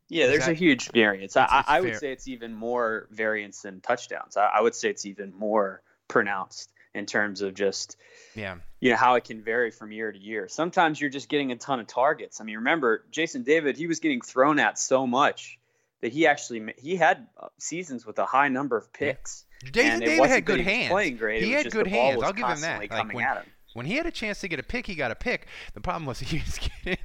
Yeah, 0.10 0.28
there's 0.28 0.48
a 0.48 0.54
huge 0.54 0.92
variance. 0.92 1.36
It's- 1.36 1.50
I, 1.52 1.60
it's 1.62 1.70
I 1.70 1.82
would 1.82 1.90
fair. 1.92 2.00
say 2.00 2.12
it's 2.12 2.28
even 2.28 2.54
more 2.54 3.08
variance 3.12 3.62
than 3.62 3.82
touchdowns. 3.82 4.38
I, 4.38 4.48
I 4.56 4.62
would 4.62 4.76
say 4.76 4.90
it's 4.90 5.06
even 5.06 5.34
more 5.34 5.82
pronounced 6.08 6.72
in 6.96 7.06
terms 7.06 7.42
of 7.42 7.54
just 7.54 7.98
yeah 8.36 8.56
you 8.80 8.90
know 8.90 8.96
how 8.98 9.16
it 9.16 9.26
can 9.26 9.42
vary 9.42 9.72
from 9.72 9.92
year 9.92 10.12
to 10.12 10.18
year. 10.18 10.48
Sometimes 10.48 11.00
you're 11.00 11.10
just 11.10 11.30
getting 11.30 11.52
a 11.52 11.56
ton 11.56 11.80
of 11.80 11.88
targets. 11.88 12.40
I 12.40 12.44
mean, 12.44 12.56
remember 12.58 13.04
Jason 13.12 13.44
David? 13.44 13.78
He 13.78 13.88
was 13.88 14.00
getting 14.00 14.22
thrown 14.22 14.60
at 14.60 14.80
so 14.80 15.06
much 15.06 15.60
that 16.02 16.12
he 16.12 16.28
actually 16.28 16.74
he 16.78 16.96
had 16.96 17.28
uh, 17.38 17.48
seasons 17.58 18.06
with 18.06 18.20
a 18.20 18.26
high 18.26 18.48
number 18.48 18.78
of 18.78 18.92
picks. 18.94 19.46
Jason 19.72 20.00
David 20.00 20.30
had 20.30 20.46
good 20.46 20.60
he 20.60 20.64
hands. 20.64 20.92
Playing 20.92 21.18
great. 21.18 21.44
He 21.44 21.52
had 21.52 21.72
good 21.72 21.88
hands. 21.88 22.22
I'll 22.22 22.34
give 22.34 22.48
him 22.48 22.62
that. 22.62 22.80
Like 22.80 22.92
coming 22.92 23.16
when, 23.16 23.26
at 23.26 23.38
him. 23.38 23.46
when 23.74 23.86
he 23.86 23.96
had 23.96 24.06
a 24.06 24.12
chance 24.12 24.40
to 24.42 24.48
get 24.48 24.60
a 24.60 24.64
pick, 24.64 24.86
he 24.86 24.96
got 24.96 25.12
a 25.12 25.16
pick. 25.16 25.48
The 25.74 25.82
problem 25.82 26.06
was 26.06 26.20
he 26.22 26.38
was 26.38 26.60
getting 26.60 27.04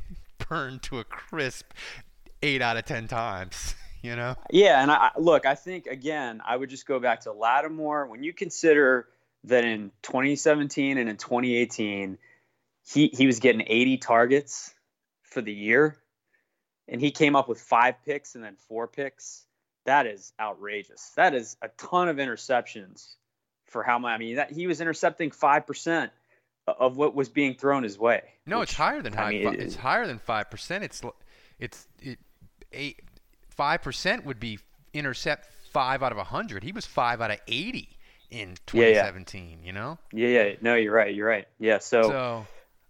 burned 0.48 0.82
to 0.84 0.98
a 0.98 1.04
crisp 1.04 1.72
eight 2.42 2.62
out 2.62 2.76
of 2.76 2.84
ten 2.84 3.08
times. 3.08 3.74
You 4.02 4.16
know? 4.16 4.34
Yeah, 4.50 4.80
and 4.80 4.90
I 4.90 4.94
I- 5.14 5.20
look, 5.20 5.44
I 5.44 5.54
think 5.54 5.86
again, 5.86 6.40
I 6.42 6.56
would 6.56 6.70
just 6.70 6.86
go 6.86 7.00
back 7.00 7.20
to 7.24 7.32
Lattimore. 7.32 8.06
When 8.06 8.22
you 8.22 8.32
consider 8.32 9.08
that 9.44 9.64
in 9.64 9.90
2017 10.02 10.98
and 10.98 11.08
in 11.08 11.16
2018, 11.16 12.18
he 12.92 13.08
he 13.08 13.26
was 13.26 13.38
getting 13.40 13.62
80 13.66 13.98
targets 13.98 14.74
for 15.22 15.40
the 15.40 15.52
year, 15.52 15.96
and 16.88 17.00
he 17.00 17.10
came 17.10 17.36
up 17.36 17.48
with 17.48 17.60
five 17.60 17.96
picks 18.04 18.34
and 18.34 18.42
then 18.44 18.56
four 18.68 18.86
picks. 18.88 19.44
That 19.86 20.06
is 20.06 20.32
outrageous. 20.40 21.12
That 21.16 21.34
is 21.34 21.56
a 21.62 21.68
ton 21.78 22.08
of 22.08 22.16
interceptions 22.16 23.14
for 23.66 23.82
how 23.82 23.98
much. 23.98 24.12
I 24.12 24.18
mean, 24.18 24.36
that 24.36 24.52
he 24.52 24.66
was 24.66 24.80
intercepting 24.80 25.30
five 25.30 25.66
percent 25.66 26.10
of 26.66 26.96
what 26.96 27.14
was 27.14 27.28
being 27.28 27.54
thrown 27.54 27.82
his 27.82 27.98
way. 27.98 28.22
No, 28.46 28.60
which, 28.60 28.70
it's 28.70 28.76
higher 28.78 29.02
than 29.02 29.14
I 29.14 29.16
high. 29.22 29.30
mean, 29.30 29.44
fi- 29.44 29.54
it- 29.54 29.60
it's 29.60 29.76
higher 29.76 30.06
than 30.06 30.18
five 30.18 30.50
percent. 30.50 30.84
It's 30.84 31.00
it's 31.58 31.86
it 32.00 32.18
eight 32.72 33.00
five 33.48 33.82
percent 33.82 34.24
would 34.26 34.40
be 34.40 34.58
intercept 34.92 35.46
five 35.72 36.02
out 36.02 36.12
of 36.12 36.18
a 36.18 36.24
hundred. 36.24 36.62
He 36.64 36.72
was 36.72 36.84
five 36.86 37.20
out 37.20 37.30
of 37.30 37.38
eighty 37.48 37.96
in 38.30 38.56
Yeah, 38.72 38.86
yeah. 38.86 39.02
2017. 39.10 39.60
You 39.64 39.72
know? 39.72 39.98
Yeah, 40.12 40.28
yeah. 40.28 40.54
No, 40.60 40.74
you're 40.74 40.94
right. 40.94 41.14
You're 41.14 41.28
right. 41.28 41.46
Yeah. 41.58 41.78
So. 41.78 42.02
So 42.02 42.46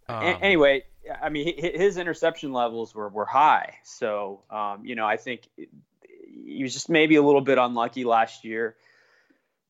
A- 0.08 0.12
um, 0.12 0.38
anyway, 0.42 0.84
I 1.22 1.28
mean, 1.28 1.54
his 1.58 1.96
interception 1.96 2.52
levels 2.52 2.94
were, 2.94 3.08
were 3.08 3.24
high. 3.24 3.76
So, 3.84 4.42
um, 4.50 4.84
you 4.84 4.94
know, 4.94 5.06
I 5.06 5.16
think 5.16 5.48
he 5.56 6.62
was 6.62 6.72
just 6.72 6.88
maybe 6.88 7.16
a 7.16 7.22
little 7.22 7.40
bit 7.40 7.58
unlucky 7.58 8.04
last 8.04 8.44
year. 8.44 8.76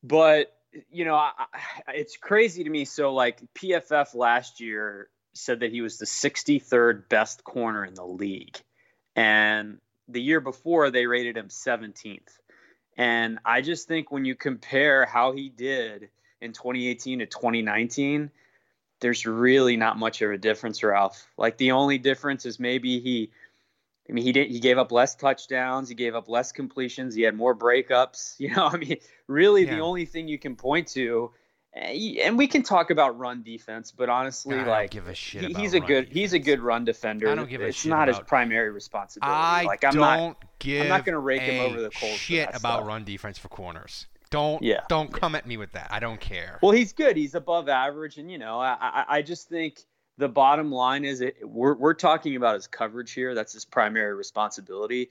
But, 0.03 0.53
you 0.91 1.05
know, 1.05 1.15
I, 1.15 1.31
I, 1.87 1.91
it's 1.93 2.17
crazy 2.17 2.63
to 2.63 2.69
me. 2.69 2.85
So, 2.85 3.13
like, 3.13 3.39
PFF 3.55 4.15
last 4.15 4.59
year 4.59 5.09
said 5.33 5.61
that 5.61 5.71
he 5.71 5.81
was 5.81 5.97
the 5.97 6.05
63rd 6.05 7.07
best 7.07 7.43
corner 7.43 7.85
in 7.85 7.93
the 7.93 8.05
league. 8.05 8.57
And 9.15 9.79
the 10.07 10.21
year 10.21 10.41
before, 10.41 10.91
they 10.91 11.05
rated 11.05 11.37
him 11.37 11.47
17th. 11.47 12.27
And 12.97 13.39
I 13.45 13.61
just 13.61 13.87
think 13.87 14.11
when 14.11 14.25
you 14.25 14.35
compare 14.35 15.05
how 15.05 15.31
he 15.31 15.49
did 15.49 16.09
in 16.41 16.53
2018 16.53 17.19
to 17.19 17.25
2019, 17.25 18.31
there's 18.99 19.25
really 19.25 19.77
not 19.77 19.97
much 19.97 20.21
of 20.21 20.31
a 20.31 20.37
difference, 20.37 20.83
Ralph. 20.83 21.27
Like 21.37 21.57
the 21.57 21.71
only 21.71 21.97
difference 21.97 22.45
is 22.45 22.59
maybe 22.59 22.99
he, 22.99 23.31
I 24.09 24.13
mean, 24.13 24.23
he 24.23 24.31
did 24.31 24.49
he 24.51 24.59
gave 24.59 24.77
up 24.77 24.91
less 24.91 25.15
touchdowns, 25.15 25.89
he 25.89 25.95
gave 25.95 26.15
up 26.15 26.29
less 26.29 26.51
completions, 26.51 27.15
he 27.15 27.23
had 27.23 27.35
more 27.35 27.55
breakups. 27.55 28.35
You 28.39 28.55
know, 28.55 28.67
I 28.67 28.77
mean, 28.77 28.97
really 29.27 29.65
the 29.65 29.79
only 29.79 30.05
thing 30.05 30.27
you 30.27 30.37
can 30.37 30.55
point 30.55 30.87
to, 30.89 31.31
Eh, 31.73 32.21
and 32.23 32.37
we 32.37 32.47
can 32.47 32.63
talk 32.63 32.89
about 32.89 33.17
run 33.17 33.43
defense, 33.43 33.91
but 33.91 34.09
honestly, 34.09 34.55
I 34.55 34.59
don't 34.59 34.67
like 34.67 34.91
give 34.91 35.07
a 35.07 35.15
shit 35.15 35.43
he- 35.45 35.53
he's 35.53 35.73
a 35.73 35.79
good 35.79 36.09
he's 36.09 36.33
a 36.33 36.39
good 36.39 36.59
run 36.59 36.83
defender. 36.83 37.29
I 37.29 37.35
don't 37.35 37.49
give 37.49 37.61
a 37.61 37.67
it's 37.67 37.77
shit 37.77 37.89
not 37.89 38.07
his 38.09 38.19
primary 38.19 38.71
responsibility. 38.71 39.33
I 39.33 39.63
like 39.63 39.83
I'm 39.85 39.93
don't 39.93 40.01
not 40.01 40.43
give 40.59 40.81
I'm 40.81 40.89
not 40.89 41.05
going 41.05 41.13
to 41.13 41.19
rake 41.19 41.41
him 41.43 41.61
over 41.63 41.81
the 41.81 41.89
coals. 41.89 42.13
shit 42.17 42.49
about 42.49 42.79
stuff. 42.79 42.87
run 42.87 43.03
defense 43.05 43.37
for 43.37 43.47
corners. 43.47 44.07
Don't 44.31 44.61
Yeah. 44.61 44.81
don't 44.89 45.13
come 45.13 45.33
at 45.35 45.45
me 45.45 45.55
with 45.57 45.71
that. 45.73 45.87
I 45.91 45.99
don't 45.99 46.19
care. 46.19 46.59
Well, 46.61 46.71
he's 46.71 46.91
good. 46.93 47.15
He's 47.15 47.35
above 47.35 47.69
average, 47.69 48.17
and 48.17 48.29
you 48.29 48.37
know, 48.37 48.59
I 48.59 48.75
I, 48.79 49.05
I 49.17 49.21
just 49.21 49.47
think 49.47 49.81
the 50.17 50.27
bottom 50.29 50.71
line 50.73 51.05
is 51.05 51.21
it, 51.21 51.37
we're 51.41 51.75
we're 51.75 51.93
talking 51.93 52.35
about 52.35 52.55
his 52.55 52.67
coverage 52.67 53.13
here. 53.13 53.33
That's 53.33 53.53
his 53.53 53.63
primary 53.65 54.13
responsibility, 54.13 55.09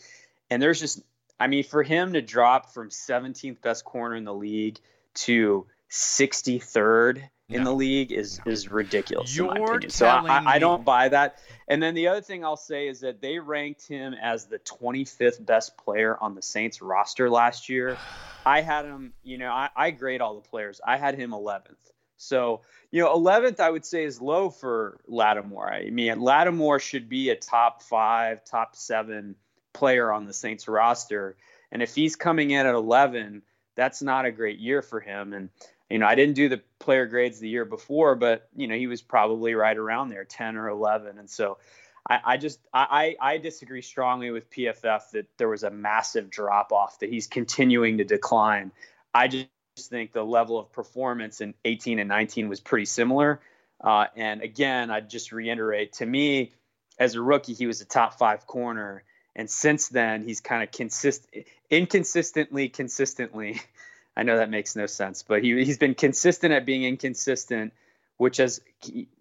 and 0.50 0.62
there's 0.62 0.78
just 0.80 1.00
I 1.38 1.46
mean, 1.46 1.64
for 1.64 1.82
him 1.82 2.12
to 2.12 2.20
drop 2.20 2.74
from 2.74 2.90
17th 2.90 3.62
best 3.62 3.82
corner 3.86 4.14
in 4.14 4.24
the 4.24 4.34
league 4.34 4.78
to 5.14 5.66
63rd 5.90 7.28
in 7.48 7.64
No. 7.64 7.70
the 7.70 7.72
league 7.72 8.12
is 8.12 8.40
is 8.46 8.70
ridiculous. 8.70 9.36
in 9.36 9.46
my 9.46 9.56
You're 9.56 9.66
opinion. 9.66 9.90
So 9.90 10.06
I, 10.06 10.38
I, 10.38 10.42
I 10.54 10.58
don't 10.58 10.84
buy 10.84 11.08
that. 11.08 11.38
And 11.68 11.82
then 11.82 11.94
the 11.94 12.08
other 12.08 12.20
thing 12.20 12.44
I'll 12.44 12.56
say 12.56 12.88
is 12.88 13.00
that 13.00 13.20
they 13.20 13.38
ranked 13.38 13.86
him 13.86 14.14
as 14.14 14.46
the 14.46 14.58
25th 14.60 15.44
best 15.44 15.76
player 15.76 16.16
on 16.20 16.34
the 16.34 16.42
Saints 16.42 16.80
roster 16.80 17.28
last 17.28 17.68
year. 17.68 17.98
I 18.46 18.62
had 18.62 18.86
him, 18.86 19.12
you 19.22 19.36
know, 19.36 19.50
I, 19.50 19.68
I 19.76 19.90
grade 19.90 20.20
all 20.20 20.34
the 20.34 20.48
players. 20.48 20.80
I 20.86 20.96
had 20.96 21.14
him 21.16 21.30
11th. 21.32 21.76
So, 22.16 22.62
you 22.90 23.02
know, 23.02 23.14
11th 23.14 23.60
I 23.60 23.70
would 23.70 23.84
say 23.84 24.04
is 24.04 24.20
low 24.20 24.50
for 24.50 24.98
Lattimore. 25.08 25.70
I 25.72 25.90
mean, 25.90 26.20
Lattimore 26.20 26.78
should 26.78 27.08
be 27.08 27.30
a 27.30 27.36
top 27.36 27.82
five, 27.82 28.44
top 28.44 28.76
seven 28.76 29.34
player 29.72 30.10
on 30.12 30.26
the 30.26 30.32
Saints 30.32 30.68
roster. 30.68 31.36
And 31.72 31.82
if 31.82 31.94
he's 31.94 32.16
coming 32.16 32.50
in 32.50 32.66
at 32.66 32.74
11, 32.74 33.42
that's 33.74 34.02
not 34.02 34.24
a 34.24 34.32
great 34.32 34.58
year 34.58 34.82
for 34.82 35.00
him. 35.00 35.32
And, 35.32 35.48
you 35.90 35.98
know, 35.98 36.06
I 36.06 36.14
didn't 36.14 36.34
do 36.34 36.48
the 36.48 36.60
player 36.78 37.06
grades 37.06 37.40
the 37.40 37.48
year 37.48 37.64
before, 37.64 38.14
but, 38.14 38.48
you 38.54 38.68
know, 38.68 38.76
he 38.76 38.86
was 38.86 39.02
probably 39.02 39.54
right 39.54 39.76
around 39.76 40.08
there, 40.08 40.24
10 40.24 40.56
or 40.56 40.68
11. 40.68 41.18
And 41.18 41.28
so 41.28 41.58
I, 42.08 42.20
I 42.24 42.36
just, 42.36 42.60
I, 42.72 43.16
I 43.20 43.32
I 43.32 43.38
disagree 43.38 43.82
strongly 43.82 44.30
with 44.30 44.50
PFF 44.50 45.10
that 45.12 45.26
there 45.36 45.48
was 45.48 45.64
a 45.64 45.70
massive 45.70 46.30
drop 46.30 46.72
off, 46.72 47.00
that 47.00 47.10
he's 47.10 47.26
continuing 47.26 47.98
to 47.98 48.04
decline. 48.04 48.72
I 49.12 49.28
just 49.28 49.48
think 49.78 50.12
the 50.12 50.24
level 50.24 50.58
of 50.58 50.72
performance 50.72 51.40
in 51.40 51.54
18 51.64 51.98
and 51.98 52.08
19 52.08 52.48
was 52.48 52.60
pretty 52.60 52.86
similar. 52.86 53.40
Uh, 53.82 54.06
and 54.16 54.42
again, 54.42 54.90
I 54.90 55.00
just 55.00 55.32
reiterate 55.32 55.94
to 55.94 56.06
me, 56.06 56.52
as 56.98 57.14
a 57.14 57.22
rookie, 57.22 57.54
he 57.54 57.66
was 57.66 57.80
a 57.80 57.86
top 57.86 58.18
five 58.18 58.46
corner. 58.46 59.02
And 59.34 59.50
since 59.50 59.88
then, 59.88 60.22
he's 60.22 60.40
kind 60.40 60.62
of 60.62 60.70
consist 60.70 61.26
inconsistently, 61.70 62.68
consistently. 62.68 63.60
I 64.20 64.22
know 64.22 64.36
that 64.36 64.50
makes 64.50 64.76
no 64.76 64.84
sense, 64.84 65.22
but 65.22 65.42
he, 65.42 65.64
he's 65.64 65.78
been 65.78 65.94
consistent 65.94 66.52
at 66.52 66.66
being 66.66 66.84
inconsistent, 66.84 67.72
which 68.18 68.36
has 68.36 68.60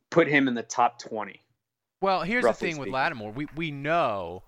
put 0.10 0.28
him 0.28 0.50
in 0.50 0.56
the 0.56 0.62
top 0.62 1.00
20. 1.00 1.40
Well, 2.02 2.22
here's 2.24 2.44
the 2.44 2.52
thing 2.54 2.78
with. 2.78 2.90
Lattimore. 2.90 3.32
We 3.32 3.48
we 3.56 3.72
know 3.72 4.44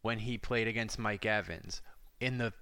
when 0.00 0.18
he 0.18 0.38
played 0.38 0.66
against 0.66 0.98
Mike 0.98 1.26
Evans 1.26 1.82
in 2.20 2.38
the 2.38 2.54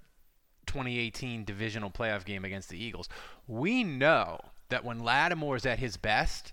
2018 0.66 1.44
divisional 1.44 1.90
playoff 1.90 2.24
game 2.24 2.44
against 2.44 2.68
the 2.68 2.82
Eagles. 2.82 3.08
We 3.46 3.84
know 3.84 4.40
that 4.68 4.84
when 4.84 4.98
Lattimore's 5.00 5.66
at 5.66 5.78
his 5.78 5.96
best, 5.96 6.52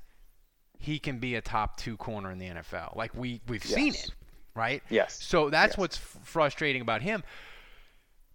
he 0.78 1.00
can 1.00 1.18
be 1.18 1.34
a 1.36 1.42
top 1.42 1.78
two 1.78 1.98
corner 1.98 2.32
in 2.32 2.38
the 2.38 2.50
NFL. 2.50 2.96
Like 2.96 3.16
we 3.16 3.42
we've 3.48 3.66
Yes. 3.66 3.74
seen 3.74 3.94
it, 3.96 4.12
right? 4.56 4.84
Yes. 4.90 5.22
So 5.24 5.50
that's 5.50 5.72
Yes. 5.74 5.78
what's 5.78 5.98
f- 5.98 6.18
frustrating 6.24 6.84
about 6.84 7.02
him. 7.02 7.24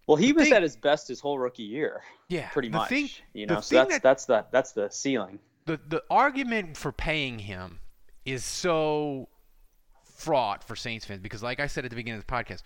Well, 0.06 0.16
he 0.16 0.28
The 0.28 0.32
was 0.32 0.44
thing- 0.44 0.52
at 0.54 0.62
his 0.62 0.76
best 0.76 1.08
his 1.08 1.20
whole 1.20 1.38
rookie 1.38 1.62
year. 1.62 2.02
Yeah, 2.28 2.48
pretty 2.50 2.68
much. 2.70 2.88
thing- 2.88 3.08
you 3.34 3.46
know, 3.46 3.60
so 3.60 3.76
that's 3.76 3.90
that- 3.94 4.02
that's 4.02 4.24
the 4.26 4.46
that's 4.50 4.72
the 4.72 4.88
ceiling. 4.90 5.38
the 5.66 5.78
the 5.86 6.02
argument 6.10 6.76
for 6.76 6.90
paying 6.92 7.38
him 7.38 7.78
is 8.24 8.44
so 8.44 9.28
fraught 10.04 10.62
for 10.64 10.76
Saints 10.76 11.04
fans 11.04 11.20
because, 11.20 11.42
like 11.42 11.60
I 11.60 11.66
said 11.66 11.84
at 11.84 11.90
the 11.90 11.96
beginning 11.96 12.20
of 12.20 12.26
the 12.26 12.32
podcast, 12.32 12.62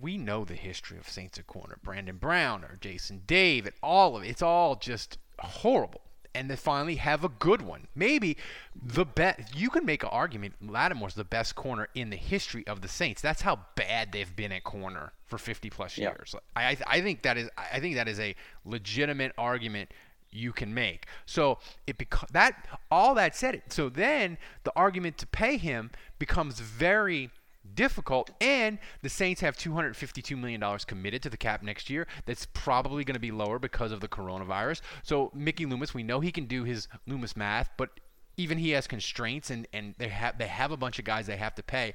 we 0.00 0.18
know 0.18 0.44
the 0.44 0.54
history 0.54 0.98
of 0.98 1.08
Saints 1.08 1.38
at 1.38 1.46
corner. 1.46 1.78
Brandon 1.82 2.16
Brown 2.18 2.64
or 2.64 2.76
Jason 2.80 3.22
Dave, 3.26 3.66
and 3.66 3.74
all 3.82 4.16
of 4.16 4.24
it. 4.24 4.28
It's 4.28 4.42
all 4.42 4.76
just 4.76 5.18
horrible. 5.38 6.02
And 6.36 6.50
then 6.50 6.56
finally 6.56 6.96
have 6.96 7.24
a 7.24 7.28
good 7.28 7.62
one. 7.62 7.86
Maybe 7.94 8.36
the 8.74 9.04
best. 9.04 9.54
You 9.54 9.70
can 9.70 9.84
make 9.84 10.02
an 10.02 10.10
argument 10.10 10.54
Lattimore's 10.60 11.14
the 11.14 11.24
best 11.24 11.54
corner 11.54 11.88
in 11.94 12.10
the 12.10 12.16
history 12.16 12.66
of 12.66 12.82
the 12.82 12.88
Saints. 12.88 13.22
That's 13.22 13.42
how 13.42 13.60
bad 13.74 14.12
they've 14.12 14.34
been 14.36 14.52
at 14.52 14.64
corner 14.64 15.12
for 15.26 15.38
50 15.38 15.70
plus 15.70 15.96
years. 15.98 16.34
I, 16.54 16.64
I 16.64 16.76
I 16.86 17.00
think 17.00 17.22
that 17.22 17.36
is 17.36 17.48
I 17.56 17.80
think 17.80 17.96
that 17.96 18.08
is 18.08 18.20
a 18.20 18.34
legitimate 18.64 19.32
argument 19.38 19.90
you 20.30 20.52
can 20.52 20.74
make. 20.74 21.06
So 21.24 21.58
it 21.86 21.98
beco- 21.98 22.28
that 22.32 22.68
all 22.90 23.14
that 23.14 23.34
said, 23.34 23.54
it. 23.56 23.72
so 23.72 23.88
then 23.88 24.38
the 24.64 24.72
argument 24.76 25.18
to 25.18 25.26
pay 25.26 25.56
him 25.56 25.90
becomes 26.18 26.60
very 26.60 27.30
difficult 27.76 28.30
and 28.40 28.78
the 29.02 29.08
Saints 29.08 29.40
have 29.40 29.56
252 29.56 30.36
million 30.36 30.60
dollars 30.60 30.84
committed 30.84 31.22
to 31.22 31.30
the 31.30 31.36
cap 31.36 31.62
next 31.62 31.88
year 31.88 32.06
that's 32.24 32.46
probably 32.46 33.04
going 33.04 33.14
to 33.14 33.20
be 33.20 33.30
lower 33.30 33.58
because 33.58 33.92
of 33.92 34.00
the 34.00 34.08
coronavirus. 34.08 34.80
So 35.04 35.30
Mickey 35.34 35.66
Loomis, 35.66 35.94
we 35.94 36.02
know 36.02 36.20
he 36.20 36.32
can 36.32 36.46
do 36.46 36.64
his 36.64 36.88
Loomis 37.06 37.36
math, 37.36 37.70
but 37.76 37.90
even 38.36 38.58
he 38.58 38.70
has 38.70 38.86
constraints 38.86 39.50
and 39.50 39.66
and 39.72 39.94
they 39.98 40.08
have 40.08 40.38
they 40.38 40.46
have 40.46 40.70
a 40.70 40.76
bunch 40.76 40.98
of 40.98 41.04
guys 41.04 41.26
they 41.26 41.36
have 41.36 41.54
to 41.54 41.62
pay. 41.62 41.94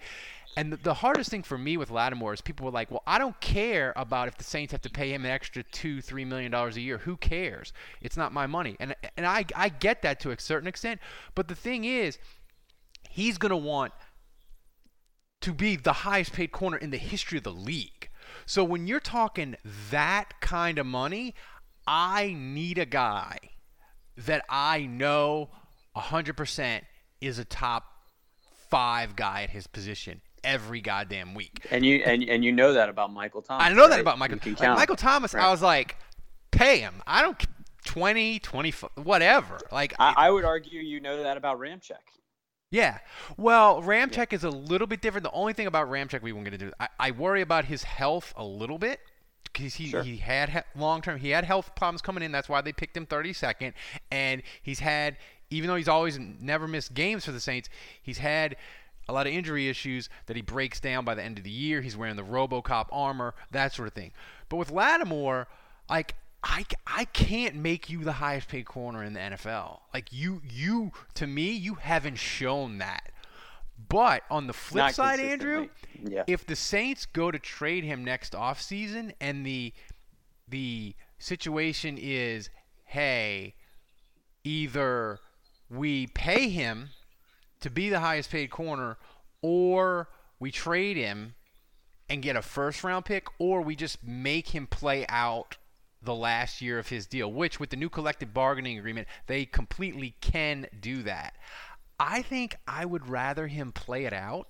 And 0.57 0.73
the, 0.73 0.77
the 0.77 0.93
hardest 0.95 1.29
thing 1.29 1.43
for 1.43 1.57
me 1.57 1.77
with 1.77 1.91
Lattimore 1.91 2.33
is 2.33 2.41
people 2.41 2.65
were 2.65 2.71
like, 2.71 2.91
"Well, 2.91 3.03
I 3.07 3.17
don't 3.17 3.39
care 3.39 3.93
about 3.95 4.27
if 4.27 4.37
the 4.37 4.43
Saints 4.43 4.71
have 4.71 4.81
to 4.81 4.89
pay 4.89 5.13
him 5.13 5.23
an 5.23 5.31
extra 5.31 5.63
two, 5.63 6.01
three 6.01 6.25
million 6.25 6.51
dollars 6.51 6.77
a 6.77 6.81
year. 6.81 6.97
Who 6.99 7.15
cares? 7.17 7.73
It's 8.01 8.17
not 8.17 8.33
my 8.33 8.47
money." 8.47 8.75
And 8.79 8.95
and 9.15 9.25
I 9.25 9.45
I 9.55 9.69
get 9.69 10.01
that 10.01 10.19
to 10.21 10.31
a 10.31 10.39
certain 10.39 10.67
extent, 10.67 10.99
but 11.35 11.47
the 11.47 11.55
thing 11.55 11.85
is, 11.85 12.17
he's 13.09 13.37
gonna 13.37 13.57
want 13.57 13.93
to 15.41 15.53
be 15.53 15.75
the 15.75 15.93
highest 15.93 16.33
paid 16.33 16.51
corner 16.51 16.77
in 16.77 16.91
the 16.91 16.97
history 16.97 17.37
of 17.37 17.43
the 17.43 17.51
league. 17.51 18.09
So 18.45 18.63
when 18.63 18.87
you're 18.87 18.99
talking 18.99 19.55
that 19.89 20.39
kind 20.39 20.77
of 20.77 20.85
money, 20.85 21.35
I 21.87 22.35
need 22.37 22.77
a 22.77 22.85
guy 22.85 23.37
that 24.17 24.43
I 24.49 24.85
know 24.85 25.49
100% 25.95 26.81
is 27.19 27.39
a 27.39 27.45
top 27.45 27.85
five 28.69 29.15
guy 29.15 29.43
at 29.43 29.49
his 29.49 29.67
position 29.67 30.21
every 30.43 30.81
goddamn 30.81 31.33
week. 31.33 31.65
And 31.69 31.85
you 31.85 31.97
and 31.97 32.23
and 32.23 32.43
you 32.43 32.51
know 32.51 32.73
that 32.73 32.89
about 32.89 33.11
Michael 33.11 33.41
Thomas. 33.41 33.65
I 33.65 33.73
know 33.73 33.87
that 33.87 33.99
about 33.99 34.17
Michael. 34.17 34.39
Like. 34.43 34.61
Michael 34.61 34.95
Thomas, 34.95 35.33
Right. 35.33 35.43
I 35.43 35.51
was 35.51 35.61
like, 35.61 35.97
pay 36.51 36.79
him. 36.79 37.01
I 37.05 37.21
don't 37.21 37.37
20, 37.85 38.39
25, 38.39 38.89
whatever. 39.03 39.59
Like 39.71 39.93
I, 39.99 40.13
I 40.17 40.29
would 40.31 40.45
argue 40.45 40.79
you 40.79 40.99
know 40.99 41.23
that 41.23 41.37
about 41.37 41.59
Ramczyk. 41.59 41.95
Yeah. 42.71 42.99
Well, 43.37 43.81
Ramczyk 43.83 44.31
is 44.33 44.43
a 44.45 44.49
little 44.49 44.87
bit 44.87 45.01
different. 45.01 45.23
The 45.25 45.31
only 45.31 45.53
thing 45.53 45.67
about 45.67 45.89
Ramczyk 45.89 46.21
we 46.21 46.31
won't 46.31 46.45
get 46.45 46.53
into, 46.53 46.71
I, 46.79 46.87
I 46.99 47.11
worry 47.11 47.41
about 47.41 47.65
his 47.65 47.83
health 47.83 48.33
a 48.37 48.43
little 48.45 48.77
bit 48.79 49.01
because 49.43 49.75
he, 49.75 49.87
Sure. 49.89 50.01
he 50.03 50.17
had 50.17 50.49
he- 50.49 50.59
long 50.79 51.01
term, 51.01 51.19
he 51.19 51.29
had 51.29 51.43
health 51.43 51.75
problems 51.75 52.01
coming 52.01 52.23
in. 52.23 52.31
That's 52.31 52.47
why 52.47 52.61
they 52.61 52.71
picked 52.71 52.95
him 52.95 53.05
32nd. 53.05 53.73
And 54.09 54.41
he's 54.63 54.79
had, 54.79 55.17
even 55.49 55.67
though 55.67 55.75
he's 55.75 55.89
always 55.89 56.17
never 56.17 56.65
missed 56.67 56.93
games 56.93 57.25
for 57.25 57.33
the 57.33 57.41
Saints, 57.41 57.67
he's 58.01 58.19
had 58.19 58.55
a 59.09 59.13
lot 59.13 59.27
of 59.27 59.33
injury 59.33 59.67
issues 59.67 60.07
that 60.27 60.37
he 60.37 60.41
breaks 60.41 60.79
down 60.79 61.03
by 61.03 61.13
the 61.13 61.21
end 61.23 61.37
of 61.37 61.43
the 61.43 61.49
year. 61.51 61.81
He's 61.81 61.97
wearing 61.97 62.15
the 62.15 62.23
Robocop 62.23 62.87
armor, 62.91 63.35
that 63.51 63.73
sort 63.73 63.89
of 63.89 63.93
thing. 63.93 64.13
But 64.47 64.55
with 64.55 64.71
Lattimore, 64.71 65.47
like, 65.89 66.15
I, 66.43 66.65
I 66.87 67.05
can't 67.05 67.55
make 67.55 67.89
you 67.89 68.03
the 68.03 68.13
highest 68.13 68.47
paid 68.47 68.65
corner 68.65 69.03
in 69.03 69.13
the 69.13 69.19
NFL. 69.19 69.79
Like 69.93 70.11
you 70.11 70.41
you 70.49 70.91
to 71.15 71.27
me 71.27 71.51
you 71.51 71.75
haven't 71.75 72.17
shown 72.17 72.79
that. 72.79 73.11
But 73.89 74.23
on 74.29 74.47
the 74.47 74.53
flip 74.53 74.83
Not 74.83 74.95
side, 74.95 75.19
Andrew. 75.19 75.69
Yeah. 76.03 76.23
if 76.27 76.45
the 76.45 76.55
Saints 76.55 77.05
go 77.05 77.31
to 77.31 77.39
trade 77.39 77.83
him 77.83 78.03
next 78.03 78.33
offseason 78.33 79.13
and 79.19 79.45
the 79.45 79.73
the 80.47 80.95
situation 81.19 81.97
is 81.99 82.49
hey, 82.85 83.55
either 84.43 85.19
we 85.69 86.07
pay 86.07 86.49
him 86.49 86.89
to 87.61 87.69
be 87.69 87.89
the 87.89 87.99
highest 87.99 88.31
paid 88.31 88.49
corner 88.49 88.97
or 89.41 90.09
we 90.39 90.51
trade 90.51 90.97
him 90.97 91.35
and 92.09 92.21
get 92.21 92.35
a 92.35 92.41
first 92.41 92.83
round 92.83 93.05
pick 93.05 93.27
or 93.39 93.61
we 93.61 93.75
just 93.75 94.03
make 94.03 94.49
him 94.49 94.67
play 94.67 95.05
out 95.07 95.57
the 96.01 96.15
last 96.15 96.61
year 96.61 96.79
of 96.79 96.89
his 96.89 97.05
deal, 97.05 97.31
which 97.31 97.59
with 97.59 97.69
the 97.69 97.75
new 97.75 97.89
collective 97.89 98.33
bargaining 98.33 98.77
agreement, 98.77 99.07
they 99.27 99.45
completely 99.45 100.15
can 100.21 100.67
do 100.79 101.03
that. 101.03 101.35
I 101.99 102.21
think 102.21 102.55
I 102.67 102.85
would 102.85 103.07
rather 103.07 103.47
him 103.47 103.71
play 103.71 104.05
it 104.05 104.13
out 104.13 104.47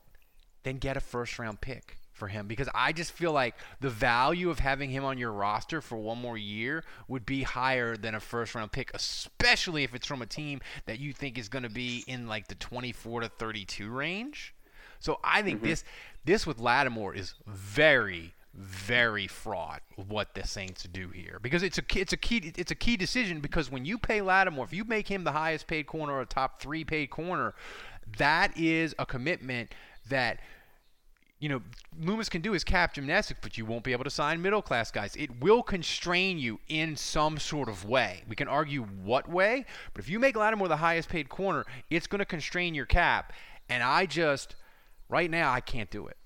than 0.63 0.77
get 0.77 0.95
a 0.95 1.01
first 1.01 1.37
round 1.37 1.59
pick 1.59 1.97
for 2.13 2.27
him 2.27 2.47
because 2.47 2.69
I 2.75 2.93
just 2.93 3.11
feel 3.11 3.31
like 3.31 3.55
the 3.79 3.89
value 3.89 4.49
of 4.49 4.59
having 4.59 4.91
him 4.91 5.03
on 5.03 5.17
your 5.17 5.31
roster 5.31 5.81
for 5.81 5.97
one 5.97 6.19
more 6.19 6.37
year 6.37 6.83
would 7.07 7.25
be 7.25 7.43
higher 7.43 7.97
than 7.97 8.15
a 8.15 8.19
first 8.19 8.55
round 8.55 8.71
pick, 8.71 8.91
especially 8.93 9.83
if 9.83 9.95
it's 9.95 10.07
from 10.07 10.21
a 10.21 10.25
team 10.25 10.61
that 10.85 10.99
you 10.99 11.13
think 11.13 11.37
is 11.37 11.49
going 11.49 11.63
to 11.63 11.69
be 11.69 12.03
in 12.07 12.27
like 12.27 12.47
the 12.47 12.55
24 12.55 13.21
to 13.21 13.29
32 13.29 13.89
range. 13.89 14.53
So 14.99 15.19
I 15.23 15.41
think 15.41 15.57
mm-hmm. 15.57 15.69
this 15.69 15.83
this 16.23 16.45
with 16.45 16.59
Lattimore 16.59 17.15
is 17.15 17.33
very 17.47 18.33
very 18.53 19.27
fraught 19.27 19.81
what 19.95 20.35
the 20.35 20.45
Saints 20.45 20.83
do 20.91 21.07
here 21.09 21.39
because 21.41 21.63
it's 21.63 21.77
a 21.77 21.83
it's 21.95 22.11
a 22.11 22.17
key 22.17 22.51
it's 22.57 22.71
a 22.71 22.75
key 22.75 22.97
decision 22.97 23.39
because 23.39 23.71
when 23.71 23.85
you 23.85 23.97
pay 23.97 24.21
Lattimore 24.21 24.65
if 24.65 24.73
you 24.73 24.83
make 24.83 25.07
him 25.07 25.23
the 25.23 25.31
highest 25.31 25.67
paid 25.67 25.87
corner 25.87 26.17
or 26.17 26.25
top 26.25 26.61
3 26.61 26.83
paid 26.83 27.09
corner 27.09 27.53
that 28.17 28.57
is 28.57 28.93
a 28.99 29.05
commitment 29.05 29.73
that 30.09 30.39
you 31.41 31.49
know, 31.49 31.61
Loomis 31.99 32.29
can 32.29 32.41
do 32.41 32.51
his 32.51 32.63
cap 32.63 32.93
gymnastics, 32.93 33.39
but 33.41 33.57
you 33.57 33.65
won't 33.65 33.83
be 33.83 33.93
able 33.93 34.03
to 34.03 34.11
sign 34.11 34.43
middle 34.43 34.61
class 34.61 34.91
guys. 34.91 35.15
It 35.15 35.41
will 35.41 35.63
constrain 35.63 36.37
you 36.37 36.59
in 36.69 36.95
some 36.95 37.39
sort 37.39 37.67
of 37.67 37.83
way. 37.83 38.21
We 38.29 38.35
can 38.35 38.47
argue 38.47 38.83
what 38.83 39.27
way, 39.27 39.65
but 39.91 40.03
if 40.03 40.07
you 40.07 40.19
make 40.19 40.35
Lattimore 40.35 40.67
the 40.67 40.77
highest 40.77 41.09
paid 41.09 41.29
corner, 41.29 41.65
it's 41.89 42.05
going 42.05 42.19
to 42.19 42.25
constrain 42.25 42.75
your 42.75 42.85
cap. 42.85 43.33
And 43.69 43.81
I 43.81 44.05
just, 44.05 44.55
right 45.09 45.31
now, 45.31 45.51
I 45.51 45.61
can't 45.61 45.89
do 45.89 46.05
it. 46.05 46.17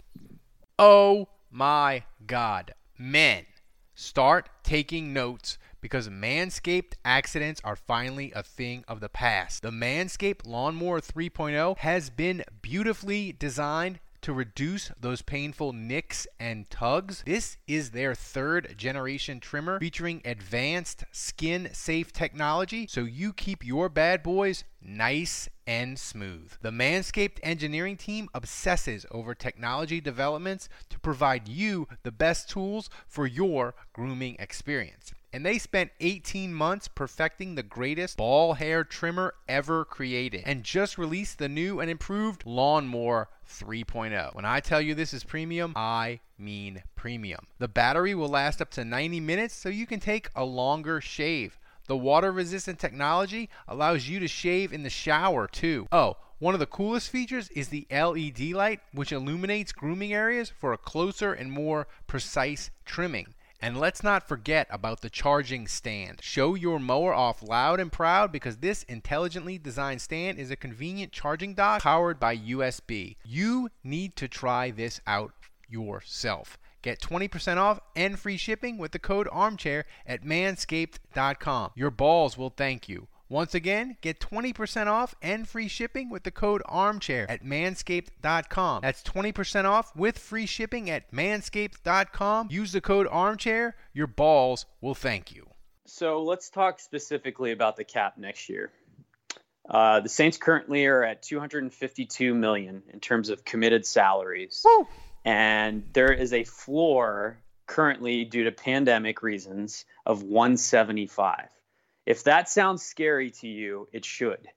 Oh 0.78 1.30
my 1.52 2.04
God. 2.26 2.74
Men, 2.98 3.46
start 3.94 4.50
taking 4.64 5.14
notes 5.14 5.58
because 5.82 6.10
Manscaped 6.10 6.94
accidents 7.04 7.62
are 7.64 7.76
finally 7.76 8.32
a 8.36 8.42
thing 8.42 8.84
of 8.88 9.00
the 9.00 9.10
past. 9.10 9.62
The 9.62 9.72
Manscaped 9.72 10.48
Lawnmower 10.48 11.00
3.0 11.00 11.78
has 11.78 12.10
been 12.10 12.44
beautifully 12.62 13.32
designed 13.32 14.00
to 14.26 14.34
reduce 14.34 14.90
those 15.00 15.22
painful 15.22 15.72
nicks 15.72 16.26
and 16.40 16.68
tugs. 16.72 17.22
This 17.28 17.58
is 17.68 17.92
their 17.92 18.16
third 18.16 18.74
generation 18.76 19.40
trimmer 19.40 19.80
featuring 19.80 20.24
advanced 20.26 21.04
skin 21.12 21.70
safe 21.74 22.12
technology 22.12 22.88
so 22.90 23.02
you 23.02 23.34
keep 23.34 23.64
your 23.64 23.88
bad 23.88 24.24
boys 24.24 24.64
nice 24.82 25.48
and 25.68 26.00
smooth. 26.00 26.54
The 26.64 26.72
Manscaped 26.72 27.38
engineering 27.44 27.98
team 27.98 28.28
obsesses 28.34 29.06
over 29.12 29.36
technology 29.36 30.02
developments 30.02 30.70
to 30.90 31.00
provide 31.00 31.48
you 31.48 31.88
the 32.02 32.12
best 32.12 32.50
tools 32.50 32.90
for 33.08 33.28
your 33.28 33.76
grooming 33.94 34.38
experience. 34.40 35.14
And 35.36 35.46
they 35.46 35.60
spent 35.60 35.92
18 36.00 36.54
months 36.54 36.88
perfecting 36.88 37.56
the 37.56 37.62
greatest 37.62 38.16
ball 38.16 38.54
hair 38.54 38.86
trimmer 38.86 39.34
ever 39.50 39.84
created 39.84 40.44
and 40.46 40.64
just 40.64 40.98
released 40.98 41.40
the 41.40 41.50
new 41.50 41.82
and 41.82 41.92
improved 41.92 42.46
Lawnmower 42.46 43.28
3.0. 43.46 44.34
When 44.34 44.46
I 44.46 44.62
tell 44.62 44.80
you 44.80 44.96
this 44.96 45.14
is 45.14 45.26
premium, 45.26 45.74
I 45.76 46.22
mean 46.38 46.84
premium. 46.96 47.48
The 47.60 47.68
battery 47.68 48.16
will 48.16 48.30
last 48.30 48.62
up 48.62 48.72
to 48.72 48.86
90 48.86 49.20
minutes 49.20 49.54
so 49.54 49.68
you 49.68 49.86
can 49.86 50.00
take 50.00 50.30
a 50.38 50.46
longer 50.46 51.02
shave. 51.02 51.60
The 51.88 51.98
water 51.98 52.32
resistant 52.32 52.80
technology 52.80 53.50
allows 53.68 54.08
you 54.08 54.22
to 54.22 54.30
shave 54.30 54.72
in 54.72 54.84
the 54.84 54.90
shower 54.90 55.50
too. 55.50 55.90
Oh, 55.92 56.16
one 56.40 56.54
of 56.54 56.62
the 56.62 56.66
coolest 56.66 57.10
features 57.10 57.50
is 57.50 57.68
the 57.68 57.88
LED 57.92 58.52
light, 58.54 58.80
which 58.94 59.12
illuminates 59.12 59.74
grooming 59.74 60.14
areas 60.14 60.50
for 60.50 60.72
a 60.72 60.78
closer 60.78 61.34
and 61.34 61.52
more 61.52 61.88
precise 62.08 62.72
trimming. 62.86 63.35
And 63.66 63.80
let's 63.80 64.04
not 64.04 64.28
forget 64.28 64.68
about 64.70 65.02
the 65.02 65.10
charging 65.10 65.68
stand. 65.68 66.20
Show 66.22 66.54
your 66.54 66.78
mower 66.78 67.16
off 67.16 67.42
loud 67.42 67.80
and 67.80 67.92
proud 67.92 68.32
because 68.32 68.58
this 68.58 68.84
intelligently 68.84 69.58
designed 69.58 70.04
stand 70.04 70.38
is 70.38 70.52
a 70.52 70.56
convenient 70.56 71.12
charging 71.12 71.56
dock 71.56 71.82
powered 71.82 72.20
by 72.20 72.38
USB. 72.38 73.16
You 73.26 73.70
need 73.84 74.16
to 74.18 74.28
try 74.28 74.70
this 74.70 75.02
out 75.08 75.34
yourself. 75.68 76.60
Get 76.84 77.02
20% 77.02 77.58
off 77.58 77.80
and 77.96 78.20
free 78.20 78.38
shipping 78.38 78.78
with 78.78 78.92
the 78.92 79.00
code 79.00 79.28
armchair 79.32 79.86
at 80.06 80.22
manscaped.com. 80.22 81.72
Your 81.74 81.90
balls 81.90 82.38
will 82.38 82.52
thank 82.52 82.88
you. 82.88 83.08
Once 83.28 83.56
again, 83.56 83.98
get 84.02 84.20
20% 84.20 84.88
off 84.88 85.16
and 85.22 85.48
free 85.48 85.68
shipping 85.68 86.10
with 86.10 86.24
the 86.24 86.32
code 86.32 86.62
armchair 86.66 87.30
at 87.30 87.44
manscaped.com. 87.44 88.82
That's 88.82 89.02
20% 89.02 89.66
off 89.66 89.96
with 89.96 90.20
free 90.20 90.46
shipping 90.46 90.90
at 90.90 91.12
manscaped.com. 91.12 92.50
Use 92.52 92.72
the 92.72 92.82
code 92.82 93.08
armchair. 93.10 93.76
Your 93.94 94.08
balls 94.08 94.66
will 94.80 94.94
thank 94.94 95.34
you. 95.34 95.50
So 95.86 96.22
let's 96.22 96.50
talk 96.50 96.80
specifically 96.80 97.52
about 97.52 97.78
the 97.78 97.84
cap 97.84 98.18
next 98.18 98.50
year. 98.50 98.72
Uh, 99.68 100.00
the 100.02 100.10
Saints 100.10 100.38
currently 100.38 100.86
are 100.86 101.04
at 101.04 101.24
252 101.24 102.36
million 102.36 102.84
in 102.94 103.00
terms 103.00 103.30
of 103.30 103.44
committed 103.44 103.86
salaries, 103.86 104.62
Woo! 104.64 104.88
and 105.24 105.84
there 105.94 106.14
is 106.14 106.34
a 106.34 106.44
floor 106.44 107.40
currently 107.66 108.26
due 108.26 108.44
to 108.44 108.52
pandemic 108.52 109.24
reasons 109.24 109.86
of 110.06 110.22
175. 110.22 111.50
If 112.06 112.24
that 112.26 112.50
sounds 112.50 112.84
scary 112.84 113.32
to 113.32 113.48
you, 113.48 113.88
it 113.92 114.06
should. 114.06 114.48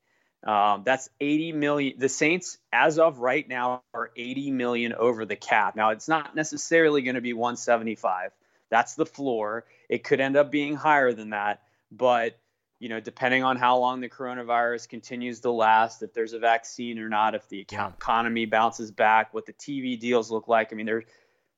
Um, 0.46 0.82
that's 0.84 1.08
80 1.20 1.52
million. 1.52 1.98
The 1.98 2.08
Saints, 2.08 2.58
as 2.72 2.98
of 2.98 3.18
right 3.18 3.48
now, 3.48 3.82
are 3.92 4.10
80 4.16 4.52
million 4.52 4.92
over 4.92 5.24
the 5.24 5.36
cap. 5.36 5.74
Now, 5.74 5.90
it's 5.90 6.08
not 6.08 6.36
necessarily 6.36 7.02
going 7.02 7.16
to 7.16 7.20
be 7.20 7.32
175. 7.32 8.30
That's 8.70 8.94
the 8.94 9.06
floor. 9.06 9.64
It 9.88 10.04
could 10.04 10.20
end 10.20 10.36
up 10.36 10.50
being 10.50 10.76
higher 10.76 11.12
than 11.12 11.30
that, 11.30 11.62
but 11.90 12.38
you 12.80 12.88
know, 12.88 13.00
depending 13.00 13.42
on 13.42 13.56
how 13.56 13.78
long 13.78 14.00
the 14.00 14.08
coronavirus 14.08 14.88
continues 14.88 15.40
to 15.40 15.50
last, 15.50 16.02
if 16.02 16.12
there's 16.14 16.32
a 16.32 16.38
vaccine 16.38 16.98
or 17.00 17.08
not, 17.08 17.34
if 17.34 17.48
the 17.48 17.58
economy 17.60 18.46
bounces 18.46 18.92
back, 18.92 19.34
what 19.34 19.46
the 19.46 19.52
TV 19.52 19.98
deals 19.98 20.30
look 20.30 20.46
like. 20.46 20.72
I 20.72 20.76
mean, 20.76 20.86
there, 20.86 21.02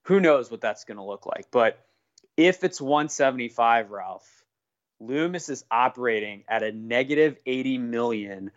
who 0.04 0.20
knows 0.20 0.50
what 0.50 0.62
that's 0.62 0.84
going 0.84 0.96
to 0.96 1.04
look 1.04 1.26
like. 1.26 1.50
But 1.50 1.78
if 2.38 2.64
it's 2.64 2.80
175, 2.80 3.90
Ralph, 3.90 4.39
Loomis 5.00 5.48
is 5.48 5.64
operating 5.70 6.44
at 6.48 6.62
a 6.62 6.72
negative 6.72 7.36
80 7.46 7.78
million 7.78 8.50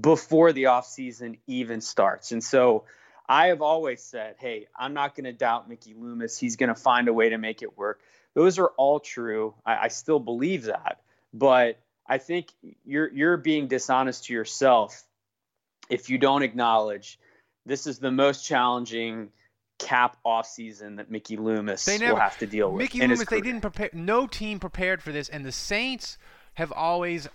before 0.00 0.52
the 0.52 0.64
offseason 0.64 1.38
even 1.46 1.80
starts. 1.80 2.32
And 2.32 2.42
so 2.42 2.84
I 3.28 3.48
have 3.48 3.62
always 3.62 4.02
said, 4.02 4.36
hey, 4.38 4.66
I'm 4.76 4.94
not 4.94 5.14
going 5.14 5.24
to 5.24 5.32
doubt 5.32 5.68
Mickey 5.68 5.94
Loomis. 5.94 6.38
He's 6.38 6.56
going 6.56 6.68
to 6.68 6.74
find 6.74 7.08
a 7.08 7.12
way 7.12 7.28
to 7.28 7.38
make 7.38 7.62
it 7.62 7.76
work. 7.76 8.00
Those 8.34 8.58
are 8.58 8.68
all 8.78 9.00
true. 9.00 9.54
I, 9.66 9.84
I 9.84 9.88
still 9.88 10.18
believe 10.18 10.64
that. 10.64 11.00
But 11.34 11.78
I 12.06 12.18
think 12.18 12.48
you're 12.84 13.10
you're 13.12 13.36
being 13.36 13.68
dishonest 13.68 14.24
to 14.26 14.34
yourself 14.34 15.02
if 15.88 16.10
you 16.10 16.18
don't 16.18 16.42
acknowledge 16.42 17.18
this 17.64 17.86
is 17.86 17.98
the 17.98 18.10
most 18.10 18.44
challenging 18.44 19.30
cap 19.82 20.16
offseason 20.24 20.96
that 20.96 21.10
Mickey 21.10 21.36
Loomis 21.36 21.84
They 21.84 21.98
never 21.98 22.14
will 22.14 22.20
have 22.20 22.38
to 22.38 22.46
deal 22.46 22.70
with. 22.70 22.80
Mickey 22.80 23.00
Loomis, 23.00 23.24
they 23.26 23.40
didn't 23.40 23.60
prepare. 23.60 23.90
No 23.92 24.26
team 24.26 24.58
prepared 24.58 25.02
for 25.02 25.12
this, 25.12 25.28
and 25.28 25.44
the 25.44 25.52
Saints 25.52 26.18
have 26.54 26.72
always 26.72 27.28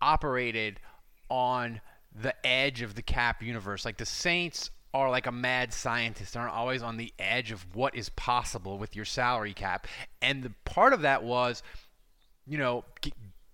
operated 0.00 0.80
on 1.28 1.80
the 2.14 2.34
edge 2.46 2.82
of 2.82 2.94
the 2.94 3.02
cap 3.02 3.42
universe. 3.42 3.84
Like 3.84 3.96
the 3.96 4.06
Saints 4.06 4.70
are 4.94 5.10
like 5.10 5.26
a 5.26 5.32
mad 5.32 5.72
scientist. 5.72 6.34
They're 6.34 6.48
always 6.48 6.82
on 6.82 6.96
the 6.96 7.12
edge 7.18 7.50
of 7.50 7.74
what 7.74 7.94
is 7.94 8.08
possible 8.10 8.78
with 8.78 8.94
your 8.94 9.04
salary 9.04 9.54
cap, 9.54 9.86
and 10.20 10.42
the 10.42 10.52
part 10.64 10.92
of 10.92 11.02
that 11.02 11.22
was, 11.22 11.62
you 12.46 12.58
know. 12.58 12.84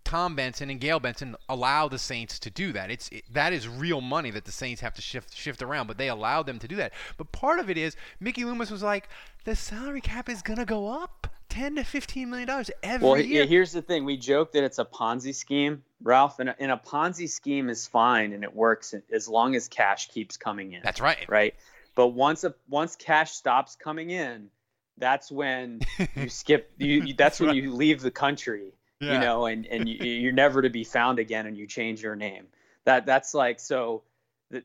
Tom 0.09 0.35
Benson 0.35 0.71
and 0.71 0.81
Gail 0.81 0.99
Benson 1.01 1.37
allow 1.51 1.87
the 1.87 1.99
Saints 1.99 2.39
to 2.39 2.51
do 2.51 2.73
that. 2.73 2.91
It's 2.91 3.11
it, 3.11 3.25
that 3.31 3.53
is 3.53 3.69
real 3.69 4.01
money 4.01 4.31
that 4.31 4.47
the 4.47 4.53
Saints 4.53 4.81
have 4.81 4.95
to 4.95 5.03
shift 5.03 5.37
shift 5.37 5.63
around, 5.63 5.87
but 5.87 5.99
they 5.99 6.09
allowed 6.09 6.47
them 6.47 6.59
to 6.61 6.67
do 6.67 6.77
that. 6.77 6.93
But 7.19 7.31
part 7.31 7.61
of 7.61 7.69
it 7.69 7.77
is 7.77 7.95
Mickey 8.19 8.45
Loomis 8.47 8.71
was 8.71 8.83
like, 8.83 9.09
the 9.45 9.55
salary 9.55 10.01
cap 10.01 10.31
is 10.31 10.41
gonna 10.41 10.65
go 10.65 10.89
up 10.89 11.27
ten 11.51 11.77
to 11.77 11.85
fifteen 11.85 12.31
million 12.31 12.49
dollars 12.49 12.71
every 12.83 13.07
Well, 13.07 13.19
year. 13.21 13.43
yeah, 13.43 13.47
here's 13.47 13.73
the 13.73 13.83
thing. 13.83 14.07
We 14.07 14.17
joke 14.17 14.53
that 14.53 14.65
it's 14.65 14.79
a 14.79 14.85
Ponzi 14.87 15.35
scheme, 15.35 15.83
Ralph, 16.03 16.39
and 16.39 16.49
a, 16.49 16.57
and 16.59 16.73
a 16.73 16.81
Ponzi 16.83 17.29
scheme 17.29 17.69
is 17.69 17.87
fine 17.87 18.33
and 18.33 18.45
it 18.45 18.55
works 18.57 18.95
as 19.13 19.29
long 19.29 19.55
as 19.57 19.69
cash 19.69 20.09
keeps 20.09 20.39
coming 20.39 20.73
in. 20.73 20.81
That's 20.83 21.03
right. 21.03 21.29
Right. 21.29 21.55
But 21.95 22.09
once 22.09 22.45
a 22.45 22.55
once 22.71 22.97
cash 22.97 23.33
stops 23.33 23.77
coming 23.77 24.09
in, 24.09 24.49
that's 24.97 25.31
when 25.31 25.81
you 26.17 26.31
skip. 26.31 26.71
You, 26.79 27.03
you 27.05 27.15
that's 27.15 27.41
when 27.41 27.55
you 27.55 27.75
leave 27.75 28.01
the 28.01 28.11
country. 28.11 28.73
Yeah. 29.01 29.15
You 29.15 29.21
know, 29.21 29.47
and 29.47 29.67
and 29.67 29.89
you, 29.89 29.97
you're 30.05 30.33
never 30.33 30.63
to 30.63 30.71
be 30.71 30.85
found 30.85 31.19
again, 31.19 31.47
and 31.47 31.57
you 31.57 31.67
change 31.67 32.03
your 32.03 32.17
name. 32.17 32.47
That 32.85 33.07
that's 33.07 33.35
like 33.35 33.61
so. 33.61 34.03
The, 34.51 34.63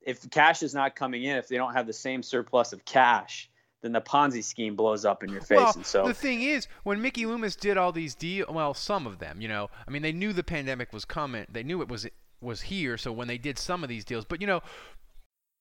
if 0.00 0.28
cash 0.30 0.62
is 0.62 0.74
not 0.74 0.94
coming 0.94 1.24
in, 1.24 1.36
if 1.36 1.48
they 1.48 1.56
don't 1.56 1.72
have 1.72 1.86
the 1.86 1.92
same 1.92 2.22
surplus 2.22 2.72
of 2.72 2.84
cash, 2.84 3.50
then 3.82 3.92
the 3.92 4.00
Ponzi 4.00 4.42
scheme 4.42 4.76
blows 4.76 5.04
up 5.04 5.22
in 5.24 5.30
your 5.30 5.40
face. 5.40 5.56
Well, 5.56 5.72
and 5.74 5.86
so 5.86 6.06
the 6.06 6.14
thing 6.14 6.42
is, 6.42 6.68
when 6.84 7.02
Mickey 7.02 7.26
Loomis 7.26 7.56
did 7.56 7.76
all 7.76 7.92
these 7.92 8.14
deals, 8.14 8.48
well, 8.50 8.72
some 8.72 9.06
of 9.06 9.18
them, 9.18 9.40
you 9.40 9.48
know, 9.48 9.68
I 9.86 9.90
mean, 9.90 10.02
they 10.02 10.12
knew 10.12 10.32
the 10.32 10.44
pandemic 10.44 10.92
was 10.92 11.04
coming. 11.04 11.46
They 11.50 11.62
knew 11.62 11.82
it 11.82 11.88
was 11.88 12.06
was 12.40 12.62
here. 12.62 12.96
So 12.96 13.12
when 13.12 13.28
they 13.28 13.38
did 13.38 13.58
some 13.58 13.82
of 13.82 13.88
these 13.88 14.04
deals, 14.04 14.24
but 14.24 14.40
you 14.40 14.46
know, 14.46 14.62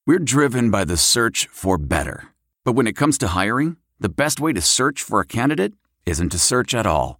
We're 0.08 0.20
driven 0.20 0.70
by 0.70 0.86
the 0.86 0.98
search 0.98 1.48
for 1.48 1.80
better. 1.80 2.28
But 2.64 2.74
when 2.74 2.86
it 2.86 2.96
comes 2.96 3.18
to 3.20 3.30
hiring, 3.30 3.78
the 4.00 4.10
best 4.10 4.40
way 4.40 4.54
to 4.54 4.62
search 4.62 5.02
for 5.02 5.20
a 5.20 5.26
candidate 5.26 5.74
isn't 6.06 6.30
to 6.30 6.38
search 6.38 6.76
at 6.76 6.86
all. 6.86 7.20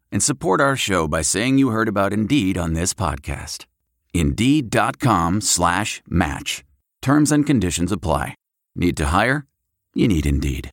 and 0.11 0.21
support 0.21 0.61
our 0.61 0.75
show 0.75 1.07
by 1.07 1.21
saying 1.21 1.57
you 1.57 1.69
heard 1.69 1.87
about 1.87 2.13
Indeed 2.13 2.57
on 2.57 2.73
this 2.73 2.93
podcast. 2.93 3.65
Indeed.com 4.13 5.41
slash 5.41 6.01
match. 6.07 6.63
Terms 7.01 7.31
and 7.31 7.45
conditions 7.45 7.91
apply. 7.91 8.35
Need 8.75 8.97
to 8.97 9.05
hire? 9.07 9.45
You 9.93 10.07
need 10.07 10.25
Indeed. 10.25 10.69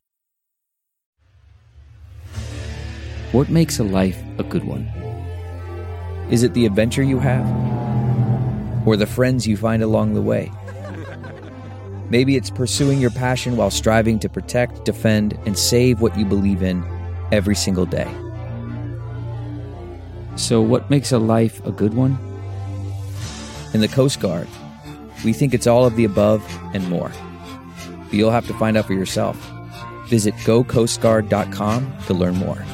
What 3.31 3.49
makes 3.49 3.79
a 3.79 3.83
life 3.83 4.21
a 4.37 4.43
good 4.43 4.63
one? 4.63 4.85
Is 6.29 6.43
it 6.43 6.53
the 6.53 6.65
adventure 6.65 7.03
you 7.03 7.19
have? 7.19 7.45
Or 8.87 8.95
the 8.95 9.07
friends 9.07 9.47
you 9.47 9.57
find 9.57 9.83
along 9.83 10.13
the 10.13 10.21
way? 10.21 10.51
Maybe 12.09 12.35
it's 12.35 12.49
pursuing 12.49 12.99
your 12.99 13.11
passion 13.11 13.55
while 13.55 13.71
striving 13.71 14.19
to 14.19 14.29
protect, 14.29 14.85
defend, 14.85 15.37
and 15.45 15.57
save 15.57 16.01
what 16.01 16.17
you 16.17 16.25
believe 16.25 16.63
in 16.63 16.83
every 17.31 17.55
single 17.55 17.85
day. 17.85 18.11
So, 20.39 20.61
what 20.61 20.89
makes 20.89 21.11
a 21.11 21.19
life 21.19 21.63
a 21.65 21.71
good 21.71 21.93
one? 21.93 22.17
In 23.73 23.81
the 23.81 23.89
Coast 23.89 24.21
Guard, 24.21 24.47
we 25.25 25.33
think 25.33 25.53
it's 25.53 25.67
all 25.67 25.85
of 25.85 25.97
the 25.97 26.05
above 26.05 26.41
and 26.73 26.89
more. 26.89 27.11
But 28.05 28.13
you'll 28.13 28.31
have 28.31 28.47
to 28.47 28.53
find 28.53 28.77
out 28.77 28.85
for 28.85 28.93
yourself. 28.93 29.35
Visit 30.07 30.33
gocoastguard.com 30.45 31.93
to 32.07 32.13
learn 32.13 32.35
more. 32.35 32.65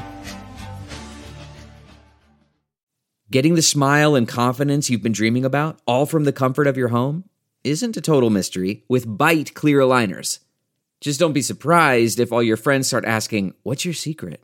Getting 3.31 3.55
the 3.55 3.63
smile 3.63 4.13
and 4.13 4.27
confidence 4.27 4.91
you've 4.91 5.03
been 5.03 5.11
dreaming 5.11 5.43
about, 5.43 5.81
all 5.87 6.05
from 6.05 6.23
the 6.23 6.31
comfort 6.31 6.67
of 6.67 6.77
your 6.77 6.89
home, 6.89 7.27
isn't 7.63 7.97
a 7.97 8.01
total 8.01 8.29
mystery 8.29 8.83
with 8.87 9.07
Byte 9.07 9.55
Clear 9.55 9.79
Aligners. 9.79 10.37
Just 11.01 11.19
don't 11.19 11.33
be 11.33 11.41
surprised 11.41 12.19
if 12.19 12.31
all 12.31 12.43
your 12.43 12.57
friends 12.57 12.87
start 12.87 13.05
asking, 13.05 13.55
What's 13.63 13.85
your 13.85 13.95
secret? 13.95 14.43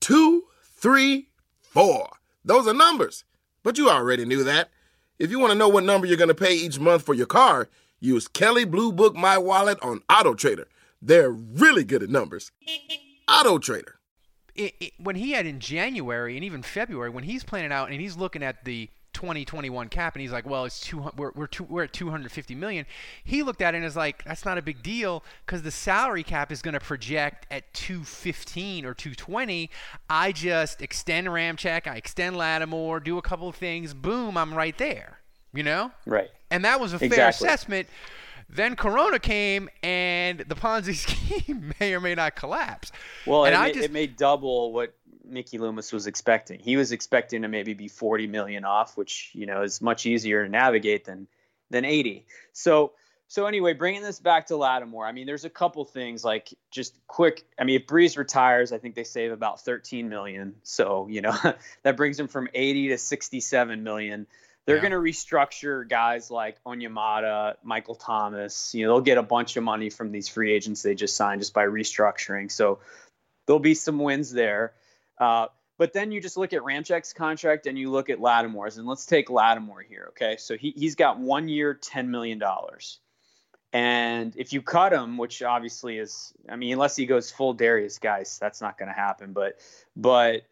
two, 0.00 0.44
three, 0.62 1.28
four. 1.60 2.08
Those 2.44 2.66
are 2.66 2.74
numbers. 2.74 3.24
But 3.62 3.78
you 3.78 3.90
already 3.90 4.24
knew 4.24 4.44
that. 4.44 4.70
If 5.18 5.30
you 5.30 5.38
want 5.38 5.52
to 5.52 5.58
know 5.58 5.68
what 5.68 5.84
number 5.84 6.06
you're 6.06 6.16
going 6.16 6.28
to 6.28 6.34
pay 6.34 6.54
each 6.54 6.78
month 6.78 7.02
for 7.02 7.14
your 7.14 7.26
car, 7.26 7.68
use 8.00 8.28
Kelley 8.28 8.64
Blue 8.64 8.92
Book 8.92 9.16
My 9.16 9.36
Wallet 9.36 9.78
on 9.82 10.02
Auto 10.08 10.34
Trader. 10.34 10.68
They're 11.02 11.30
really 11.30 11.84
good 11.84 12.02
at 12.02 12.08
numbers. 12.08 12.52
Auto 13.28 13.58
Trader. 13.58 13.96
It, 14.54 14.74
it, 14.80 14.92
when 14.98 15.16
he 15.16 15.32
had 15.32 15.46
in 15.46 15.60
January 15.60 16.36
and 16.36 16.44
even 16.44 16.62
February, 16.62 17.10
when 17.10 17.24
he's 17.24 17.44
planning 17.44 17.72
out 17.72 17.90
and 17.90 18.00
he's 18.00 18.16
looking 18.16 18.42
at 18.42 18.64
the 18.64 18.90
2021 19.12 19.88
cap 19.88 20.14
and 20.14 20.22
he's 20.22 20.32
like, 20.32 20.46
well, 20.46 20.64
it's 20.64 20.80
two, 20.80 21.10
we're 21.16 21.32
we're, 21.34 21.46
two, 21.46 21.64
we're 21.64 21.84
at 21.84 21.92
250 21.92 22.54
million. 22.54 22.86
He 23.24 23.42
looked 23.42 23.62
at 23.62 23.74
it 23.74 23.78
and 23.78 23.86
is 23.86 23.96
like, 23.96 24.24
that's 24.24 24.44
not 24.44 24.58
a 24.58 24.62
big 24.62 24.82
deal 24.82 25.24
because 25.44 25.62
the 25.62 25.70
salary 25.70 26.22
cap 26.22 26.52
is 26.52 26.62
going 26.62 26.74
to 26.74 26.80
project 26.80 27.46
at 27.50 27.72
215 27.74 28.84
or 28.84 28.94
220. 28.94 29.70
I 30.08 30.32
just 30.32 30.82
extend 30.82 31.26
Ramczyk, 31.26 31.86
I 31.86 31.96
extend 31.96 32.36
Lattimore, 32.36 33.00
do 33.00 33.18
a 33.18 33.22
couple 33.22 33.48
of 33.48 33.56
things, 33.56 33.94
boom, 33.94 34.36
I'm 34.36 34.54
right 34.54 34.76
there. 34.78 35.18
You 35.52 35.62
know? 35.62 35.90
Right. 36.06 36.28
And 36.50 36.64
that 36.64 36.78
was 36.78 36.92
a 36.92 36.96
exactly. 36.96 37.16
fair 37.16 37.28
assessment. 37.28 37.88
Then 38.50 38.76
Corona 38.76 39.18
came, 39.18 39.68
and 39.82 40.40
the 40.40 40.54
Ponzi 40.54 40.94
scheme 41.42 41.74
may 41.78 41.94
or 41.94 42.00
may 42.00 42.14
not 42.14 42.34
collapse. 42.34 42.92
Well, 43.26 43.44
and 43.44 43.54
it, 43.54 43.58
I 43.58 43.66
may, 43.66 43.72
just, 43.72 43.84
it 43.84 43.92
may 43.92 44.06
double 44.06 44.72
what 44.72 44.94
Mickey 45.28 45.58
Loomis 45.58 45.92
was 45.92 46.06
expecting. 46.06 46.58
He 46.60 46.76
was 46.76 46.92
expecting 46.92 47.42
to 47.42 47.48
maybe 47.48 47.74
be 47.74 47.88
40 47.88 48.26
million 48.26 48.64
off, 48.64 48.96
which 48.96 49.30
you 49.34 49.46
know 49.46 49.62
is 49.62 49.80
much 49.80 50.06
easier 50.06 50.44
to 50.44 50.50
navigate 50.50 51.04
than 51.04 51.28
than 51.70 51.84
80. 51.84 52.26
So 52.52 52.92
so 53.30 53.44
anyway, 53.46 53.74
bringing 53.74 54.00
this 54.02 54.18
back 54.20 54.46
to 54.46 54.56
Lattimore, 54.56 55.06
I 55.06 55.12
mean, 55.12 55.26
there's 55.26 55.44
a 55.44 55.50
couple 55.50 55.84
things 55.84 56.24
like 56.24 56.54
just 56.70 56.94
quick. 57.06 57.44
I 57.58 57.64
mean, 57.64 57.80
if 57.80 57.86
Brees 57.86 58.16
retires, 58.16 58.72
I 58.72 58.78
think 58.78 58.94
they 58.94 59.04
save 59.04 59.32
about 59.32 59.60
13 59.60 60.08
million. 60.08 60.54
So 60.62 61.06
you 61.10 61.20
know 61.20 61.36
that 61.82 61.96
brings 61.96 62.18
him 62.18 62.28
from 62.28 62.48
80 62.54 62.88
to 62.88 62.98
67 62.98 63.82
million. 63.82 64.26
They're 64.64 64.76
Yeah. 64.76 64.82
going 64.82 64.92
to 64.92 64.98
restructure 64.98 65.88
guys 65.88 66.30
like 66.30 66.62
Onyemata, 66.64 67.56
Michael 67.62 67.94
Thomas. 67.94 68.74
You 68.74 68.86
know, 68.86 68.94
they'll 68.94 69.00
get 69.00 69.16
a 69.16 69.22
bunch 69.22 69.56
of 69.56 69.64
money 69.64 69.88
from 69.88 70.12
these 70.12 70.28
free 70.28 70.52
agents 70.52 70.82
they 70.82 70.94
just 70.94 71.16
signed 71.16 71.40
just 71.40 71.54
by 71.54 71.64
restructuring. 71.64 72.52
So 72.52 72.80
there'll 73.46 73.60
be 73.60 73.74
some 73.74 73.98
wins 73.98 74.30
there. 74.30 74.74
Uh, 75.20 75.46
but 75.78 75.92
then 75.92 76.10
you 76.10 76.20
just 76.20 76.36
look 76.36 76.52
at 76.52 76.62
Ramczyk's 76.62 77.12
contract 77.12 77.66
and 77.66 77.78
you 77.78 77.90
look 77.90 78.10
at 78.10 78.20
Lattimore's, 78.20 78.78
and 78.78 78.86
let's 78.86 79.06
take 79.06 79.30
Lattimore 79.30 79.82
here. 79.82 80.06
Okay, 80.10 80.36
so 80.36 80.56
he 80.56 80.72
he's 80.76 80.96
got 80.96 81.18
one 81.18 81.48
year, 81.48 81.72
ten 81.74 82.10
million 82.10 82.38
dollars, 82.38 82.98
and 83.72 84.34
if 84.36 84.52
you 84.52 84.60
cut 84.60 84.92
him, 84.92 85.16
which 85.16 85.42
obviously 85.42 85.98
is, 85.98 86.32
I 86.48 86.56
mean, 86.56 86.72
unless 86.72 86.96
he 86.96 87.06
goes 87.06 87.30
full 87.30 87.54
Darius, 87.54 87.98
guys, 87.98 88.38
that's 88.40 88.60
not 88.60 88.76
going 88.76 88.88
to 88.88 88.94
happen. 88.94 89.32
But 89.32 89.60
but 89.94 90.42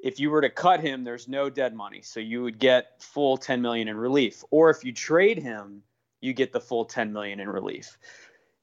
if 0.00 0.18
you 0.18 0.30
were 0.30 0.40
to 0.40 0.50
cut 0.50 0.80
him, 0.80 1.04
there's 1.04 1.28
no 1.28 1.48
dead 1.48 1.74
money, 1.74 2.02
so 2.02 2.18
you 2.18 2.42
would 2.42 2.58
get 2.58 3.00
full 3.00 3.36
ten 3.36 3.62
million 3.62 3.86
in 3.86 3.96
relief. 3.96 4.42
Or 4.50 4.70
if 4.70 4.84
you 4.84 4.92
trade 4.92 5.38
him, 5.38 5.82
you 6.20 6.32
get 6.32 6.52
the 6.52 6.60
full 6.60 6.84
ten 6.84 7.12
million 7.12 7.38
in 7.38 7.48
relief 7.48 7.98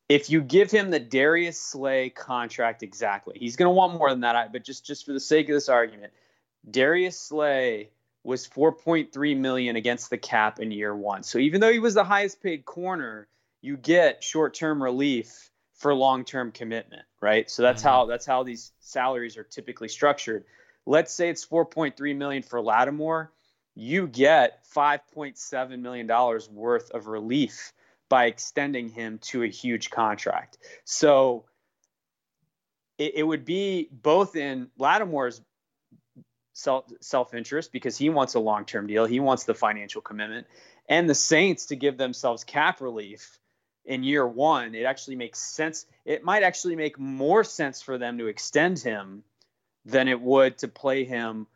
if 0.10 0.32
you 0.32 0.41
give 0.41 0.72
him 0.72 0.89
the 0.89 1.00
Darius 1.00 1.62
Slay 1.62 2.10
contract 2.10 2.82
exactly, 2.82 3.38
he's 3.39 3.56
going 3.56 3.67
to 3.67 3.74
want 3.74 3.98
more 3.98 4.10
than 4.10 4.22
that. 4.22 4.52
But 4.52 4.63
just 4.63 4.86
just 4.86 5.06
for 5.06 5.13
the 5.13 5.19
sake 5.19 5.48
of 5.48 5.54
this 5.54 5.69
argument, 5.69 6.12
Darius 6.69 7.19
Slay 7.19 7.91
was 8.24 8.48
4.3 8.48 9.38
million 9.38 9.76
against 9.76 10.10
the 10.10 10.17
cap 10.17 10.60
in 10.60 10.72
year 10.72 10.93
one. 10.93 11.24
So 11.24 11.38
even 11.38 11.62
though 11.62 11.72
he 11.72 11.80
was 11.80 11.93
the 11.93 12.04
highest 12.04 12.41
paid 12.43 12.65
corner, 12.65 13.28
you 13.62 13.78
get 13.78 14.24
short-term 14.24 14.84
relief 14.84 15.52
for 15.76 15.93
long-term 15.93 16.52
commitment, 16.52 17.04
right? 17.22 17.50
So 17.50 17.62
that's 17.62 17.82
mm-hmm. 17.82 17.89
how 17.89 18.06
that's 18.08 18.26
how 18.26 18.43
these 18.43 18.72
salaries 18.80 19.38
are 19.38 19.43
typically 19.43 19.88
structured. 19.88 20.43
Let's 20.86 21.13
say 21.13 21.30
it's 21.30 21.45
4.3 21.45 22.15
million 22.17 22.41
for 22.41 22.60
Lattimore, 22.62 23.32
you 23.76 24.08
get 24.08 24.65
5.7 24.76 25.80
million 25.80 26.08
dollars 26.08 26.50
worth 26.50 26.89
of 26.91 27.08
relief 27.08 27.74
by 28.10 28.26
extending 28.26 28.89
him 28.89 29.19
to 29.19 29.43
a 29.43 29.48
huge 29.48 29.91
contract. 29.91 30.58
So 30.84 31.45
it, 32.98 33.13
it 33.15 33.24
would 33.24 33.45
be 33.45 33.88
both 33.91 34.36
in 34.36 34.69
Lattimore's 34.78 35.41
self 36.54 36.86
self 37.02 37.34
interest 37.34 37.72
because 37.72 37.98
he 37.98 38.10
wants 38.10 38.34
a 38.34 38.39
long 38.39 38.65
term 38.65 38.88
deal, 38.88 39.06
he 39.06 39.19
wants 39.19 39.45
the 39.45 39.54
financial 39.54 40.02
commitment, 40.02 40.48
and 40.88 41.10
the 41.10 41.15
Saints 41.15 41.67
to 41.67 41.76
give 41.76 41.98
themselves 41.98 42.43
cap 42.43 42.82
relief 42.82 43.39
in 43.86 44.04
year 44.04 44.28
one. 44.28 44.76
It 44.76 44.84
actually 44.84 45.15
makes 45.15 45.39
sense. 45.39 45.86
It 46.06 46.24
might 46.24 46.43
actually 46.43 46.76
make 46.76 47.00
more 47.00 47.43
sense 47.43 47.82
for 47.82 47.98
them 47.98 48.17
to 48.17 48.28
extend 48.28 48.80
him 48.80 49.24
than 49.86 50.08
it 50.08 50.19
would 50.19 50.58
to 50.60 50.67
play 50.67 51.06
him 51.06 51.48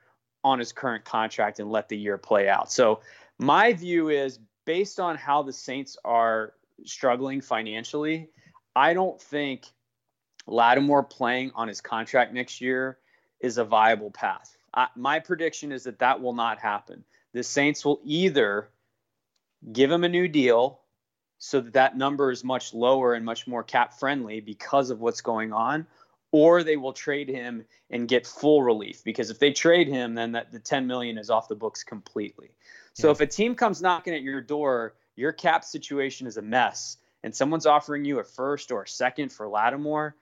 on 0.44 0.60
his 0.60 0.72
current 0.72 1.06
contract 1.06 1.60
and 1.60 1.72
let 1.72 1.90
the 1.90 1.98
year 1.98 2.18
play 2.18 2.50
out. 2.50 2.72
So 2.72 3.02
my 3.38 3.74
view 3.74 4.10
is 4.10 4.40
based 4.66 5.00
on 5.00 5.16
how 5.16 5.44
the 5.44 5.54
Saints 5.54 5.98
are 6.04 6.54
struggling 6.86 7.42
financially, 7.42 8.30
I 8.76 8.94
don't 8.94 9.22
think 9.22 9.66
Lattimore 10.48 11.04
playing 11.04 11.52
on 11.56 11.68
his 11.68 11.82
contract 11.82 12.34
next 12.34 12.62
year 12.62 12.98
is 13.40 13.58
a 13.58 13.64
viable 13.64 14.12
path. 14.12 14.58
I, 14.74 14.88
my 14.96 15.20
prediction 15.20 15.72
is 15.72 15.84
that 15.84 16.00
that 16.00 16.22
will 16.22 16.34
not 16.34 16.60
happen. 16.60 17.04
The 17.34 17.44
Saints 17.44 17.86
will 17.86 18.00
either 18.04 18.70
give 19.72 19.92
him 19.92 20.04
a 20.04 20.10
new 20.10 20.28
deal 20.28 20.80
so 21.38 21.62
that 21.62 21.74
that 21.74 21.98
number 21.98 22.32
is 22.32 22.44
much 22.44 22.74
lower 22.74 23.14
and 23.14 23.26
much 23.26 23.48
more 23.48 23.64
cap 23.64 23.94
friendly 24.00 24.40
because 24.40 24.90
of 24.90 25.00
what's 25.00 25.22
going 25.22 25.52
on, 25.52 25.86
or 26.32 26.64
they 26.64 26.78
will 26.78 26.94
trade 26.94 27.30
him 27.30 27.66
and 27.90 28.08
get 28.08 28.26
full 28.26 28.64
relief 28.64 29.04
because 29.04 29.30
if 29.30 29.40
they 29.40 29.52
trade 29.52 29.88
him, 29.88 30.16
then 30.16 30.32
that 30.32 30.52
the 30.52 30.60
10 30.60 30.88
million 30.88 31.18
is 31.18 31.30
off 31.30 31.48
the 31.48 31.56
books 31.56 31.84
completely. 31.84 32.52
So 32.94 33.10
if 33.12 33.22
a 33.22 33.28
team 33.28 33.56
comes 33.56 33.82
knocking 33.82 34.14
at 34.14 34.22
your 34.22 34.42
door, 34.42 34.96
your 35.16 35.32
cap 35.32 35.64
situation 35.64 36.28
is 36.28 36.38
a 36.38 36.42
mess, 36.42 36.98
and 37.24 37.36
someone's 37.36 37.66
offering 37.66 38.06
you 38.06 38.20
a 38.20 38.24
first 38.24 38.72
or 38.72 38.84
a 38.84 38.88
second 38.88 39.32
for 39.32 39.48
Lattimore, 39.48 40.16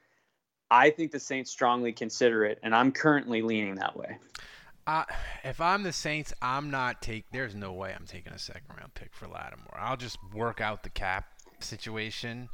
I 0.69 0.89
think 0.89 1.11
the 1.11 1.19
Saints 1.19 1.51
strongly 1.51 1.91
consider 1.91 2.45
it, 2.45 2.59
and 2.63 2.73
I'm 2.73 2.91
currently 2.93 3.41
leaning 3.41 3.75
that 3.75 3.97
way. 3.97 4.17
Uh, 4.87 5.03
if 5.43 5.59
I'm 5.59 5.83
the 5.83 5.91
Saints, 5.91 6.33
I'm 6.41 6.71
not 6.71 7.01
take. 7.01 7.25
There's 7.31 7.55
no 7.55 7.73
way 7.73 7.93
I'm 7.93 8.05
taking 8.05 8.33
a 8.33 8.39
second 8.39 8.75
round 8.77 8.93
pick 8.93 9.13
for 9.13 9.27
Lattimore. 9.27 9.77
I'll 9.77 9.97
just 9.97 10.17
work 10.33 10.61
out 10.61 10.83
the 10.83 10.89
cap 10.89 11.25
situation, 11.59 12.49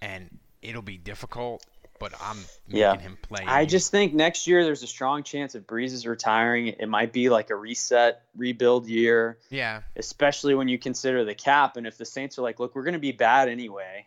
and 0.00 0.38
it'll 0.62 0.82
be 0.82 0.98
difficult. 0.98 1.64
But 1.98 2.12
I'm 2.20 2.36
making 2.66 2.80
Yeah. 2.80 2.98
him 2.98 3.18
play. 3.22 3.44
I 3.46 3.64
just 3.64 3.90
think 3.90 4.14
next 4.14 4.46
year 4.46 4.64
there's 4.64 4.82
a 4.82 4.86
strong 4.86 5.22
chance 5.22 5.54
if 5.54 5.64
Brees 5.66 5.92
is 5.92 6.06
retiring, 6.06 6.68
it 6.68 6.88
might 6.88 7.12
be 7.12 7.28
like 7.28 7.50
a 7.50 7.56
reset, 7.56 8.22
rebuild 8.36 8.86
year. 8.86 9.38
Yeah. 9.50 9.82
Especially 9.96 10.54
when 10.54 10.68
you 10.68 10.78
consider 10.78 11.24
the 11.24 11.34
cap. 11.34 11.76
And 11.76 11.86
if 11.86 11.98
the 11.98 12.04
Saints 12.04 12.38
are 12.38 12.42
like, 12.42 12.60
look, 12.60 12.74
we're 12.74 12.84
going 12.84 12.92
to 12.94 12.98
be 13.00 13.12
bad 13.12 13.48
anyway, 13.48 14.06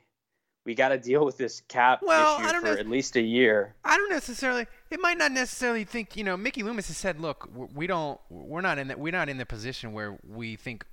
we 0.65 0.75
got 0.75 0.89
to 0.89 0.97
deal 0.97 1.25
with 1.25 1.38
this 1.38 1.62
cap 1.67 2.01
Well, 2.04 2.39
issue 2.39 2.60
for 2.60 2.65
know- 2.65 2.73
at 2.73 2.88
least 2.88 3.15
a 3.15 3.21
year. 3.21 3.73
I 3.84 3.97
don't 3.97 4.12
necessarily. 4.12 4.67
It 4.91 4.99
might 5.01 5.17
not 5.17 5.32
necessarily 5.32 5.84
think. 5.86 6.15
You 6.15 6.23
know, 6.23 6.38
Mickey 6.38 6.62
Loomis 6.63 6.88
has 6.88 6.97
said, 6.97 7.19
"Look, 7.19 7.49
we 7.73 7.88
don't. 7.88 8.19
We're 8.30 8.62
not 8.62 8.77
in 8.77 8.88
that. 8.89 8.99
We're 8.99 9.12
not 9.12 9.27
in 9.27 9.38
the 9.38 9.45
position 9.45 9.91
where 9.93 10.17
we 10.27 10.56
think 10.58 10.86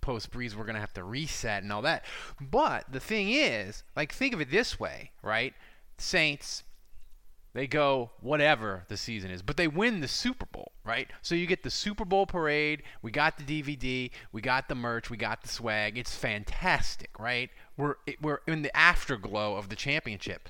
post 0.00 0.30
Brees 0.30 0.54
we're 0.54 0.64
gonna 0.64 0.80
have 0.80 0.92
to 0.94 1.02
reset 1.04 1.62
and 1.64 1.72
all 1.72 1.82
that." 1.82 2.04
But 2.40 2.84
the 2.92 3.00
thing 3.00 3.30
is, 3.30 3.82
like, 3.96 4.12
think 4.12 4.32
of 4.32 4.40
it 4.40 4.50
this 4.50 4.78
way, 4.78 5.10
right? 5.22 5.54
Saints. 6.00 6.64
They 7.52 7.66
go 7.66 8.12
whatever 8.20 8.84
the 8.88 8.96
season 8.96 9.32
is, 9.32 9.42
but 9.42 9.56
they 9.56 9.66
win 9.66 10.00
the 10.00 10.08
Super 10.08 10.46
Bowl, 10.46 10.70
right? 10.84 11.08
So 11.20 11.34
you 11.34 11.48
get 11.48 11.64
the 11.64 11.70
Super 11.70 12.04
Bowl 12.04 12.24
parade. 12.24 12.84
We 13.02 13.10
got 13.10 13.38
the 13.38 13.42
DVD. 13.42 14.12
We 14.30 14.40
got 14.40 14.68
the 14.68 14.76
merch. 14.76 15.10
We 15.10 15.16
got 15.16 15.42
the 15.42 15.48
swag. 15.48 15.98
It's 15.98 16.14
fantastic, 16.14 17.18
right? 17.18 17.50
We're 17.76 17.96
we're 18.22 18.40
in 18.46 18.62
the 18.62 18.76
afterglow 18.76 19.56
of 19.56 19.68
the 19.68 19.74
championship. 19.74 20.48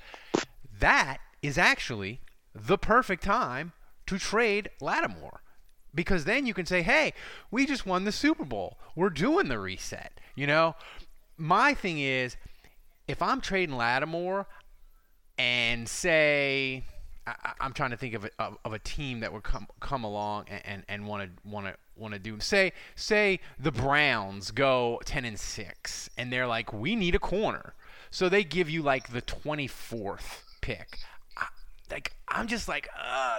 That 0.79 1.17
is 1.41 1.57
actually 1.57 2.21
the 2.53 2.77
perfect 2.77 3.23
time 3.23 3.73
to 4.05 4.19
trade 4.19 4.69
Lattimore 4.79 5.41
because 5.95 6.25
then 6.25 6.45
you 6.45 6.53
can 6.53 6.67
say, 6.67 6.83
"Hey, 6.83 7.13
we 7.49 7.65
just 7.65 7.85
won 7.85 8.03
the 8.03 8.11
Super 8.11 8.45
Bowl. 8.45 8.77
We're 8.95 9.09
doing 9.09 9.47
the 9.47 9.57
reset." 9.57 10.19
You 10.35 10.45
know, 10.45 10.75
my 11.35 11.73
thing 11.73 11.99
is 11.99 12.37
if 13.07 13.21
I'm 13.21 13.41
trading 13.41 13.75
Lattimore 13.75 14.47
and 15.41 15.89
say 15.89 16.83
I, 17.25 17.53
am 17.61 17.73
trying 17.73 17.89
to 17.89 17.97
think 17.97 18.13
of 18.13 18.25
a, 18.25 18.53
of, 18.63 18.73
a 18.73 18.79
team 18.79 19.21
that 19.21 19.33
would 19.33 19.41
come 19.41 19.67
come 19.79 20.03
along 20.03 20.45
and 20.49 20.83
and 20.87 21.07
want 21.07 21.23
to 21.23 21.49
want 21.49 21.65
to 21.65 21.75
want 21.95 22.13
to 22.13 22.19
do. 22.19 22.39
Say 22.39 22.73
say 22.95 23.39
the 23.59 23.71
Browns 23.71 24.51
go 24.51 25.01
10 25.05 25.25
and 25.25 25.39
6 25.39 26.09
and 26.17 26.31
they're 26.31 26.47
like 26.47 26.71
we 26.71 26.95
need 26.95 27.15
a 27.15 27.19
corner. 27.19 27.73
So 28.11 28.29
they 28.29 28.43
give 28.43 28.69
you 28.69 28.83
like 28.83 29.11
the 29.11 29.21
24th 29.21 30.43
pick. 30.61 30.99
I, 31.37 31.47
like 31.89 32.13
I'm 32.27 32.45
just 32.45 32.67
like 32.67 32.87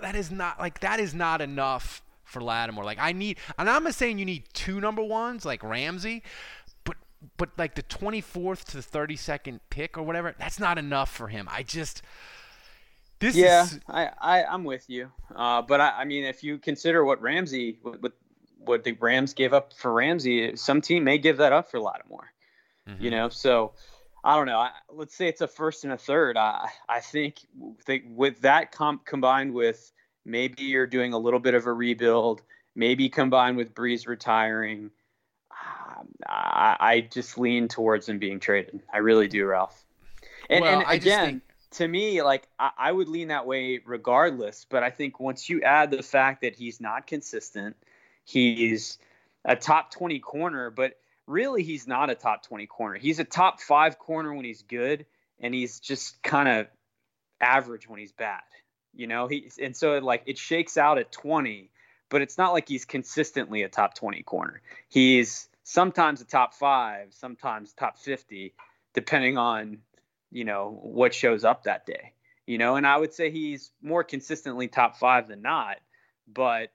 that 0.00 0.16
is 0.16 0.32
not 0.32 0.58
like 0.58 0.80
that 0.80 0.98
is 0.98 1.14
not 1.14 1.40
enough 1.40 2.02
for 2.24 2.42
Lattimore. 2.42 2.84
Like 2.84 2.98
I 3.00 3.12
need 3.12 3.38
and 3.58 3.70
I'm 3.70 3.84
not 3.84 3.94
saying 3.94 4.18
you 4.18 4.24
need 4.24 4.44
two 4.54 4.80
number 4.80 5.04
ones 5.04 5.44
like 5.44 5.62
Ramsey 5.62 6.24
but 7.36 7.50
like 7.56 7.74
the 7.74 7.82
24th 7.82 8.64
to 8.64 8.76
the 8.76 8.82
32nd 8.82 9.60
pick 9.70 9.96
or 9.96 10.02
whatever 10.02 10.34
that's 10.38 10.58
not 10.58 10.78
enough 10.78 11.10
for 11.10 11.28
him 11.28 11.48
I 11.50 11.62
just 11.62 12.02
this 13.22 13.36
yeah, 13.36 13.62
is... 13.62 13.78
I, 13.88 14.10
I 14.20 14.44
I'm 14.44 14.64
with 14.64 14.90
you. 14.90 15.12
Uh, 15.34 15.62
but 15.62 15.80
I, 15.80 16.00
I 16.00 16.04
mean, 16.04 16.24
if 16.24 16.42
you 16.42 16.58
consider 16.58 17.04
what 17.04 17.22
Ramsey, 17.22 17.78
what, 17.82 18.12
what 18.58 18.82
the 18.82 18.92
Rams 18.92 19.32
gave 19.32 19.52
up 19.52 19.72
for 19.72 19.92
Ramsey, 19.92 20.56
some 20.56 20.80
team 20.80 21.04
may 21.04 21.18
give 21.18 21.36
that 21.36 21.52
up 21.52 21.70
for 21.70 21.78
Lattimore. 21.78 22.32
Mm-hmm. 22.88 23.04
You 23.04 23.10
know, 23.12 23.28
so 23.28 23.74
I 24.24 24.34
don't 24.34 24.46
know. 24.46 24.58
I, 24.58 24.70
let's 24.90 25.14
say 25.14 25.28
it's 25.28 25.40
a 25.40 25.46
first 25.46 25.84
and 25.84 25.92
a 25.92 25.96
third. 25.96 26.36
I 26.36 26.68
I 26.88 26.98
think, 26.98 27.36
think 27.86 28.04
with 28.08 28.40
that 28.40 28.72
comp 28.72 29.06
combined 29.06 29.54
with 29.54 29.92
maybe 30.24 30.64
you're 30.64 30.88
doing 30.88 31.12
a 31.12 31.18
little 31.18 31.40
bit 31.40 31.54
of 31.54 31.66
a 31.66 31.72
rebuild, 31.72 32.42
maybe 32.74 33.08
combined 33.08 33.56
with 33.56 33.72
Brees 33.72 34.08
retiring. 34.08 34.90
Um, 36.02 36.08
I, 36.26 36.76
I 36.80 37.00
just 37.00 37.38
lean 37.38 37.68
towards 37.68 38.08
him 38.08 38.18
being 38.18 38.40
traded. 38.40 38.80
I 38.92 38.98
really 38.98 39.28
do, 39.28 39.46
Ralph. 39.46 39.84
And, 40.50 40.62
well, 40.62 40.80
and 40.80 40.90
again, 40.90 41.26
think, 41.26 41.42
to 41.72 41.88
me, 41.88 42.22
like 42.22 42.48
I, 42.58 42.70
I, 42.76 42.92
would 42.92 43.08
lean 43.08 43.28
that 43.28 43.46
way 43.46 43.80
regardless. 43.84 44.66
But 44.68 44.82
I 44.82 44.90
think 44.90 45.20
once 45.20 45.48
you 45.48 45.62
add 45.62 45.90
the 45.90 46.02
fact 46.02 46.42
that 46.42 46.54
he's 46.54 46.80
not 46.80 47.06
consistent, 47.06 47.76
he's 48.24 48.98
a 49.44 49.56
top 49.56 49.90
20 49.90 50.18
corner, 50.20 50.70
but 50.70 50.94
really 51.26 51.62
he's 51.62 51.86
not 51.86 52.10
a 52.10 52.14
top 52.14 52.46
20 52.46 52.66
corner. 52.66 52.98
He's 52.98 53.18
a 53.18 53.24
top 53.24 53.60
five 53.60 53.98
corner 53.98 54.34
when 54.34 54.44
he's 54.44 54.62
good, 54.62 55.06
and 55.40 55.54
he's 55.54 55.80
just 55.80 56.22
kind 56.22 56.48
of 56.48 56.66
average 57.40 57.88
when 57.88 57.98
he's 57.98 58.12
bad. 58.12 58.42
You 58.94 59.06
know, 59.06 59.26
he 59.26 59.50
and 59.60 59.76
so 59.76 59.98
like 59.98 60.24
it 60.26 60.36
shakes 60.36 60.76
out 60.76 60.98
at 60.98 61.12
20, 61.12 61.70
but 62.10 62.20
it's 62.20 62.36
not 62.36 62.52
like 62.52 62.68
he's 62.68 62.84
consistently 62.84 63.62
a 63.62 63.68
top 63.68 63.94
20 63.94 64.22
corner. 64.22 64.60
He's 64.88 65.48
sometimes 65.64 66.20
a 66.20 66.24
top 66.24 66.54
five, 66.54 67.08
sometimes 67.12 67.72
top 67.72 67.98
50, 67.98 68.54
depending 68.94 69.38
on 69.38 69.78
you 70.32 70.44
know, 70.44 70.80
what 70.82 71.14
shows 71.14 71.44
up 71.44 71.64
that 71.64 71.86
day. 71.86 72.14
You 72.46 72.58
know, 72.58 72.74
and 72.74 72.86
I 72.86 72.96
would 72.96 73.12
say 73.12 73.30
he's 73.30 73.70
more 73.82 74.02
consistently 74.02 74.66
top 74.66 74.96
five 74.96 75.28
than 75.28 75.42
not, 75.42 75.76
but 76.26 76.72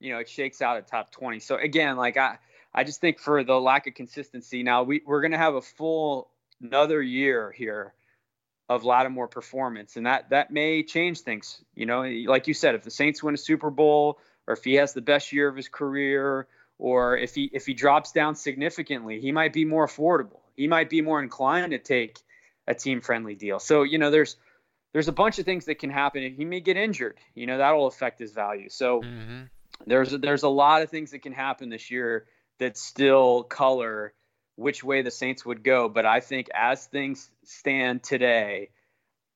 you 0.00 0.12
know, 0.12 0.18
it 0.18 0.28
shakes 0.28 0.60
out 0.60 0.76
at 0.76 0.88
top 0.88 1.12
20. 1.12 1.38
So 1.38 1.56
again, 1.56 1.96
like 1.96 2.16
I, 2.16 2.38
I 2.74 2.82
just 2.82 3.00
think 3.00 3.20
for 3.20 3.44
the 3.44 3.60
lack 3.60 3.86
of 3.86 3.94
consistency, 3.94 4.64
now 4.64 4.82
we, 4.82 5.02
we're 5.06 5.20
going 5.20 5.32
to 5.32 5.38
have 5.38 5.54
a 5.54 5.62
full 5.62 6.30
another 6.60 7.00
year 7.00 7.52
here 7.52 7.94
of 8.68 8.82
Lattimore 8.82 9.28
performance, 9.28 9.96
and 9.96 10.06
that 10.06 10.30
that 10.30 10.50
may 10.50 10.82
change 10.82 11.20
things. 11.20 11.62
You 11.74 11.86
know, 11.86 12.02
like 12.02 12.48
you 12.48 12.54
said, 12.54 12.74
if 12.74 12.82
the 12.82 12.90
Saints 12.90 13.22
win 13.22 13.34
a 13.34 13.38
Super 13.38 13.70
Bowl, 13.70 14.18
or 14.46 14.54
if 14.54 14.64
he 14.64 14.74
has 14.74 14.94
the 14.94 15.02
best 15.02 15.32
year 15.32 15.48
of 15.48 15.54
his 15.54 15.68
career, 15.68 16.48
or 16.78 17.16
if 17.16 17.34
he 17.34 17.50
if 17.52 17.66
he 17.66 17.74
drops 17.74 18.12
down 18.12 18.34
significantly, 18.34 19.20
he 19.20 19.32
might 19.32 19.52
be 19.52 19.64
more 19.64 19.86
affordable. 19.86 20.40
He 20.56 20.66
might 20.68 20.90
be 20.90 21.02
more 21.02 21.22
inclined 21.22 21.72
to 21.72 21.78
take 21.78 22.18
a 22.66 22.74
team 22.74 23.00
friendly 23.00 23.34
deal. 23.34 23.58
So, 23.58 23.82
you 23.82 23.98
know, 23.98 24.10
there's 24.10 24.36
there's 24.92 25.08
a 25.08 25.12
bunch 25.12 25.38
of 25.38 25.44
things 25.44 25.64
that 25.66 25.78
can 25.78 25.90
happen. 25.90 26.34
He 26.36 26.44
may 26.44 26.60
get 26.60 26.76
injured. 26.76 27.18
You 27.34 27.46
know, 27.46 27.58
that'll 27.58 27.86
affect 27.86 28.18
his 28.18 28.32
value. 28.32 28.68
So 28.68 29.02
mm-hmm. 29.02 29.42
there's 29.86 30.12
a, 30.12 30.18
there's 30.18 30.44
a 30.44 30.48
lot 30.48 30.82
of 30.82 30.90
things 30.90 31.10
that 31.10 31.20
can 31.20 31.32
happen 31.32 31.68
this 31.68 31.90
year 31.90 32.26
that 32.58 32.76
still 32.76 33.42
color 33.42 34.14
which 34.56 34.84
way 34.84 35.02
the 35.02 35.10
Saints 35.10 35.44
would 35.44 35.64
go. 35.64 35.88
But 35.88 36.06
I 36.06 36.20
think 36.20 36.48
as 36.54 36.86
things 36.86 37.28
stand 37.44 38.04
today, 38.04 38.70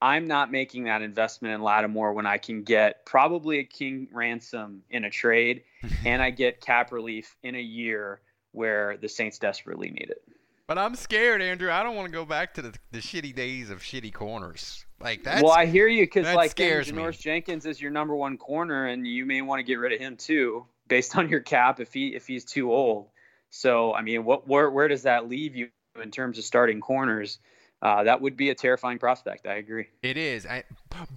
I'm 0.01 0.27
not 0.27 0.53
making 0.53 0.85
that 0.85 1.03
investment 1.03 1.55
in 1.55 1.63
Lattimore 1.63 2.13
when 2.13 2.27
I 2.27 2.39
can 2.39 2.63
get 2.63 3.05
probably 3.05 3.59
a 3.59 3.65
king 3.65 4.09
ransom 4.13 4.83
in 4.91 5.05
a 5.05 5.11
trade 5.11 5.63
and 6.05 6.23
I 6.23 6.31
get 6.31 6.61
cap 6.61 6.93
relief 6.93 7.37
in 7.43 7.55
a 7.55 7.61
year 7.61 8.21
where 8.53 8.97
the 8.97 9.09
Saints 9.09 9.39
desperately 9.39 9.91
need 9.91 10.11
it. 10.11 10.23
But 10.69 10.77
I'm 10.77 10.95
scared, 10.95 11.41
Andrew. 11.41 11.71
I 11.71 11.83
don't 11.83 11.97
want 11.97 12.07
to 12.07 12.13
go 12.13 12.27
back 12.27 12.53
to 12.55 12.63
the, 12.63 12.75
the 12.93 12.99
shitty 12.99 13.35
days 13.35 13.71
of 13.71 13.81
shitty 13.81 14.13
corners. 14.13 14.85
Like 15.01 15.25
that. 15.25 15.43
Well, 15.43 15.53
I 15.53 15.65
hear 15.65 15.89
you 15.89 16.03
because 16.03 16.27
like 16.35 16.51
scares 16.51 16.91
Janoris 16.91 17.19
Jenkins 17.19 17.65
is 17.65 17.81
your 17.81 17.91
number 17.91 18.15
one 18.15 18.37
corner, 18.37 18.87
and 18.87 19.07
you 19.07 19.25
may 19.25 19.41
want 19.41 19.61
to 19.61 19.63
get 19.63 19.77
rid 19.77 19.93
of 19.93 20.01
him 20.01 20.17
too, 20.17 20.67
based 20.89 21.17
on 21.17 21.29
your 21.29 21.41
cap 21.41 21.81
if 21.81 21.95
he 21.95 22.09
if 22.09 22.27
he's 22.27 22.45
too 22.45 22.73
old. 22.73 23.07
So 23.49 23.95
I 23.95 24.03
mean, 24.03 24.25
what 24.25 24.47
where 24.47 24.69
where 24.69 24.89
does 24.89 25.05
that 25.05 25.29
leave 25.29 25.57
you 25.57 25.69
in 26.03 26.11
terms 26.11 26.37
of 26.37 26.45
starting 26.45 26.81
corners? 26.81 27.39
Uh, 27.81 28.03
that 28.05 28.21
would 28.21 28.37
be 28.37 28.51
a 28.51 28.55
terrifying 28.55 28.99
prospect. 28.99 29.47
I 29.47 29.55
agree. 29.55 29.87
It 30.03 30.17
is. 30.17 30.47
I, 30.47 30.65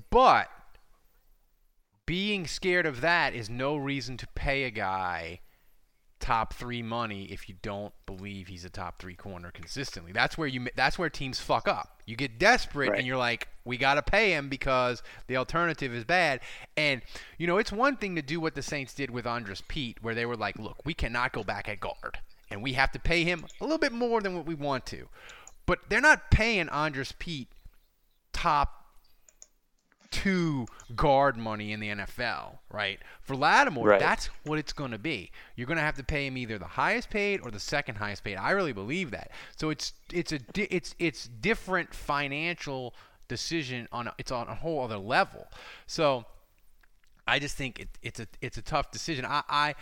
but 0.10 0.50
being 2.06 2.46
scared 2.46 2.86
of 2.86 3.02
that 3.02 3.34
is 3.34 3.50
no 3.50 3.78
reason 3.78 4.18
to 4.18 4.28
pay 4.36 4.64
a 4.64 4.72
guy 4.72 5.40
top 6.22 6.54
three 6.54 6.84
money 6.84 7.26
if 7.26 7.50
you 7.50 7.56
don't 7.62 7.94
believe 8.06 8.48
he's 8.48 8.64
a 8.64 8.70
top 8.70 9.00
three 9.00 9.16
corner 9.16 9.52
consistently. 9.52 10.12
That's 10.12 10.38
where 10.38 10.48
you 10.48 10.68
that's 10.76 10.98
where 10.98 11.10
teams 11.10 11.40
fuck 11.40 11.68
up. 11.68 12.02
You 12.06 12.16
get 12.16 12.40
desperate 12.40 12.92
right. 12.92 13.00
and 13.00 13.08
you're 13.08 13.18
like, 13.18 13.48
we 13.66 13.78
got 13.78 13.96
to 13.96 14.02
pay 14.02 14.32
him 14.32 14.48
because 14.48 15.02
the 15.28 15.38
alternative 15.38 15.94
is 15.94 16.06
bad. 16.06 16.42
And 16.78 17.02
you 17.38 17.48
know, 17.48 17.58
it's 17.58 17.72
one 17.72 17.98
thing 17.98 18.16
to 18.16 18.22
do 18.22 18.40
what 18.40 18.56
the 18.56 18.62
Saints 18.62 18.94
did 18.94 19.10
with 19.10 19.26
Andrus 19.26 19.64
Peat, 19.68 20.02
where 20.02 20.16
they 20.16 20.26
were 20.26 20.38
like, 20.38 20.58
look, 20.58 20.78
we 20.86 20.94
cannot 20.94 21.34
go 21.34 21.44
back 21.44 21.68
at 21.68 21.80
guard, 21.80 22.20
and 22.50 22.62
we 22.62 22.74
have 22.74 22.92
to 22.92 23.00
pay 23.00 23.24
him 23.24 23.46
a 23.60 23.64
little 23.64 23.80
bit 23.80 23.92
more 23.92 24.22
than 24.22 24.36
what 24.36 24.46
we 24.46 24.56
want 24.56 24.86
to. 24.88 25.08
But 25.72 25.80
they're 25.88 26.02
not 26.02 26.32
paying 26.32 26.68
Andrus 26.68 27.14
Peat 27.18 27.48
top 28.34 28.88
two 30.12 30.66
guard 30.98 31.38
money 31.38 31.72
in 31.72 31.80
the 31.80 31.88
NFL, 31.88 32.58
right? 32.70 33.00
For 33.22 33.38
Lattimore, 33.38 33.88
right. 33.88 34.00
that's 34.02 34.26
what 34.44 34.60
it's 34.60 34.74
going 34.74 34.92
to 34.92 34.98
be. 34.98 35.32
You're 35.56 35.68
going 35.68 35.78
to 35.78 35.84
have 35.84 35.96
to 35.96 36.04
pay 36.04 36.28
him 36.28 36.36
either 36.36 36.58
the 36.58 36.66
highest 36.66 37.10
paid 37.10 37.40
or 37.40 37.52
the 37.52 37.60
second 37.62 37.96
highest 37.96 38.26
paid. 38.26 38.36
I 38.36 38.52
really 38.52 38.74
believe 38.74 39.12
that. 39.12 39.32
So 39.56 39.70
it's 39.70 39.94
it's 40.12 40.34
a 40.34 40.40
it's 40.58 40.94
it's 41.00 41.30
different 41.40 41.94
financial 41.94 42.94
decision 43.30 43.88
on 43.94 44.08
a, 44.08 44.14
it's 44.18 44.34
on 44.34 44.50
a 44.50 44.56
whole 44.56 44.84
other 44.84 44.98
level. 44.98 45.48
So 45.88 46.26
I 47.26 47.40
just 47.40 47.56
think 47.56 47.80
it, 47.80 47.88
it's 48.02 48.20
a 48.20 48.28
it's 48.42 48.58
a 48.58 48.62
tough 48.62 48.92
decision. 48.92 49.24
I 49.24 49.44
I 49.48 49.76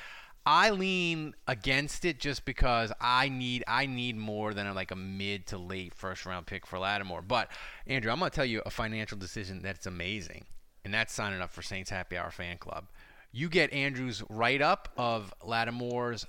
I 0.45 0.71
lean 0.71 1.35
against 1.47 2.05
it 2.05 2.19
just 2.19 2.45
because 2.45 2.91
I 2.99 3.29
need 3.29 3.63
I 3.67 3.85
need 3.85 4.17
more 4.17 4.53
than 4.53 4.67
a, 4.67 4.73
like 4.73 4.91
a 4.91 4.95
mid 4.95 5.47
to 5.47 5.57
late 5.57 5.93
first 5.93 6.25
round 6.25 6.45
pick 6.45 6.65
for 6.65 6.79
Lattimore. 6.79 7.21
But 7.21 7.49
Andrew, 7.87 8.11
I'm 8.11 8.19
gonna 8.19 8.31
tell 8.31 8.45
you 8.45 8.61
a 8.65 8.69
financial 8.69 9.17
decision 9.17 9.61
that's 9.61 9.85
amazing, 9.85 10.45
and 10.83 10.93
that's 10.93 11.13
signing 11.13 11.41
up 11.41 11.51
for 11.51 11.61
Saints 11.61 11.89
Happy 11.89 12.17
Hour 12.17 12.31
fan 12.31 12.57
club. 12.57 12.87
You 13.31 13.47
get 13.49 13.71
Andrew's 13.73 14.23
write 14.29 14.61
up 14.61 14.89
of 14.97 15.33
Lattimore's 15.43 16.25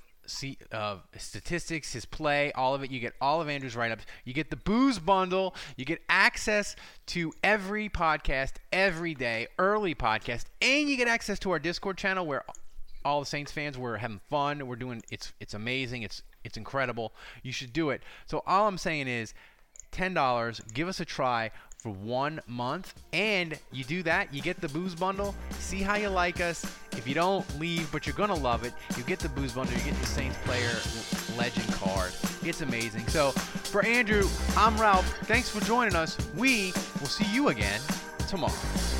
uh, 0.70 0.96
statistics, 1.16 1.92
his 1.92 2.04
play, 2.04 2.52
all 2.52 2.74
of 2.74 2.82
it. 2.82 2.90
You 2.90 3.00
get 3.00 3.14
all 3.20 3.40
of 3.40 3.48
Andrew's 3.48 3.74
write 3.74 3.90
ups. 3.90 4.04
You 4.24 4.32
get 4.32 4.50
the 4.50 4.56
booze 4.56 4.98
bundle. 4.98 5.54
You 5.76 5.84
get 5.84 6.00
access 6.08 6.76
to 7.06 7.32
every 7.42 7.88
podcast 7.88 8.52
every 8.72 9.14
day, 9.14 9.48
early 9.58 9.94
podcast, 9.94 10.44
and 10.60 10.88
you 10.88 10.96
get 10.96 11.08
access 11.08 11.38
to 11.40 11.50
our 11.50 11.58
Discord 11.58 11.96
channel 11.96 12.26
where 12.26 12.44
all 13.04 13.20
the 13.20 13.26
Saints 13.26 13.52
fans. 13.52 13.78
We're 13.78 13.96
having 13.96 14.20
fun. 14.30 14.66
We're 14.66 14.76
doing 14.76 15.02
it's 15.10 15.32
it's 15.40 15.54
amazing. 15.54 16.02
It's 16.02 16.22
it's 16.44 16.56
incredible. 16.56 17.12
You 17.42 17.52
should 17.52 17.72
do 17.72 17.90
it. 17.90 18.02
So 18.26 18.42
all 18.46 18.66
I'm 18.66 18.78
saying 18.78 19.08
is 19.08 19.34
ten 19.90 20.14
dollars. 20.14 20.60
Give 20.72 20.88
us 20.88 21.00
a 21.00 21.04
try 21.04 21.50
for 21.82 21.90
one 21.90 22.40
month, 22.46 22.94
and 23.12 23.58
you 23.72 23.84
do 23.84 24.02
that, 24.02 24.34
you 24.34 24.42
get 24.42 24.60
the 24.60 24.68
booze 24.68 24.94
bundle. 24.94 25.34
See 25.58 25.80
how 25.80 25.96
you 25.96 26.08
like 26.08 26.40
us. 26.40 26.64
If 26.92 27.08
you 27.08 27.14
don't 27.14 27.46
leave, 27.58 27.90
but 27.90 28.06
you're 28.06 28.16
gonna 28.16 28.34
love 28.34 28.64
it, 28.64 28.74
you 28.96 29.02
get 29.04 29.18
the 29.18 29.30
booze 29.30 29.52
bundle. 29.52 29.74
You 29.74 29.84
get 29.84 29.98
the 29.98 30.06
Saints 30.06 30.36
player 30.44 30.76
legend 31.38 31.72
card. 31.72 32.12
It's 32.42 32.60
amazing. 32.60 33.06
So 33.08 33.30
for 33.30 33.84
Andrew, 33.84 34.28
I'm 34.56 34.76
Ralph. 34.78 35.06
Thanks 35.24 35.48
for 35.48 35.64
joining 35.64 35.96
us. 35.96 36.18
We 36.36 36.72
will 37.00 37.08
see 37.08 37.26
you 37.32 37.48
again 37.48 37.80
tomorrow. 38.28 38.99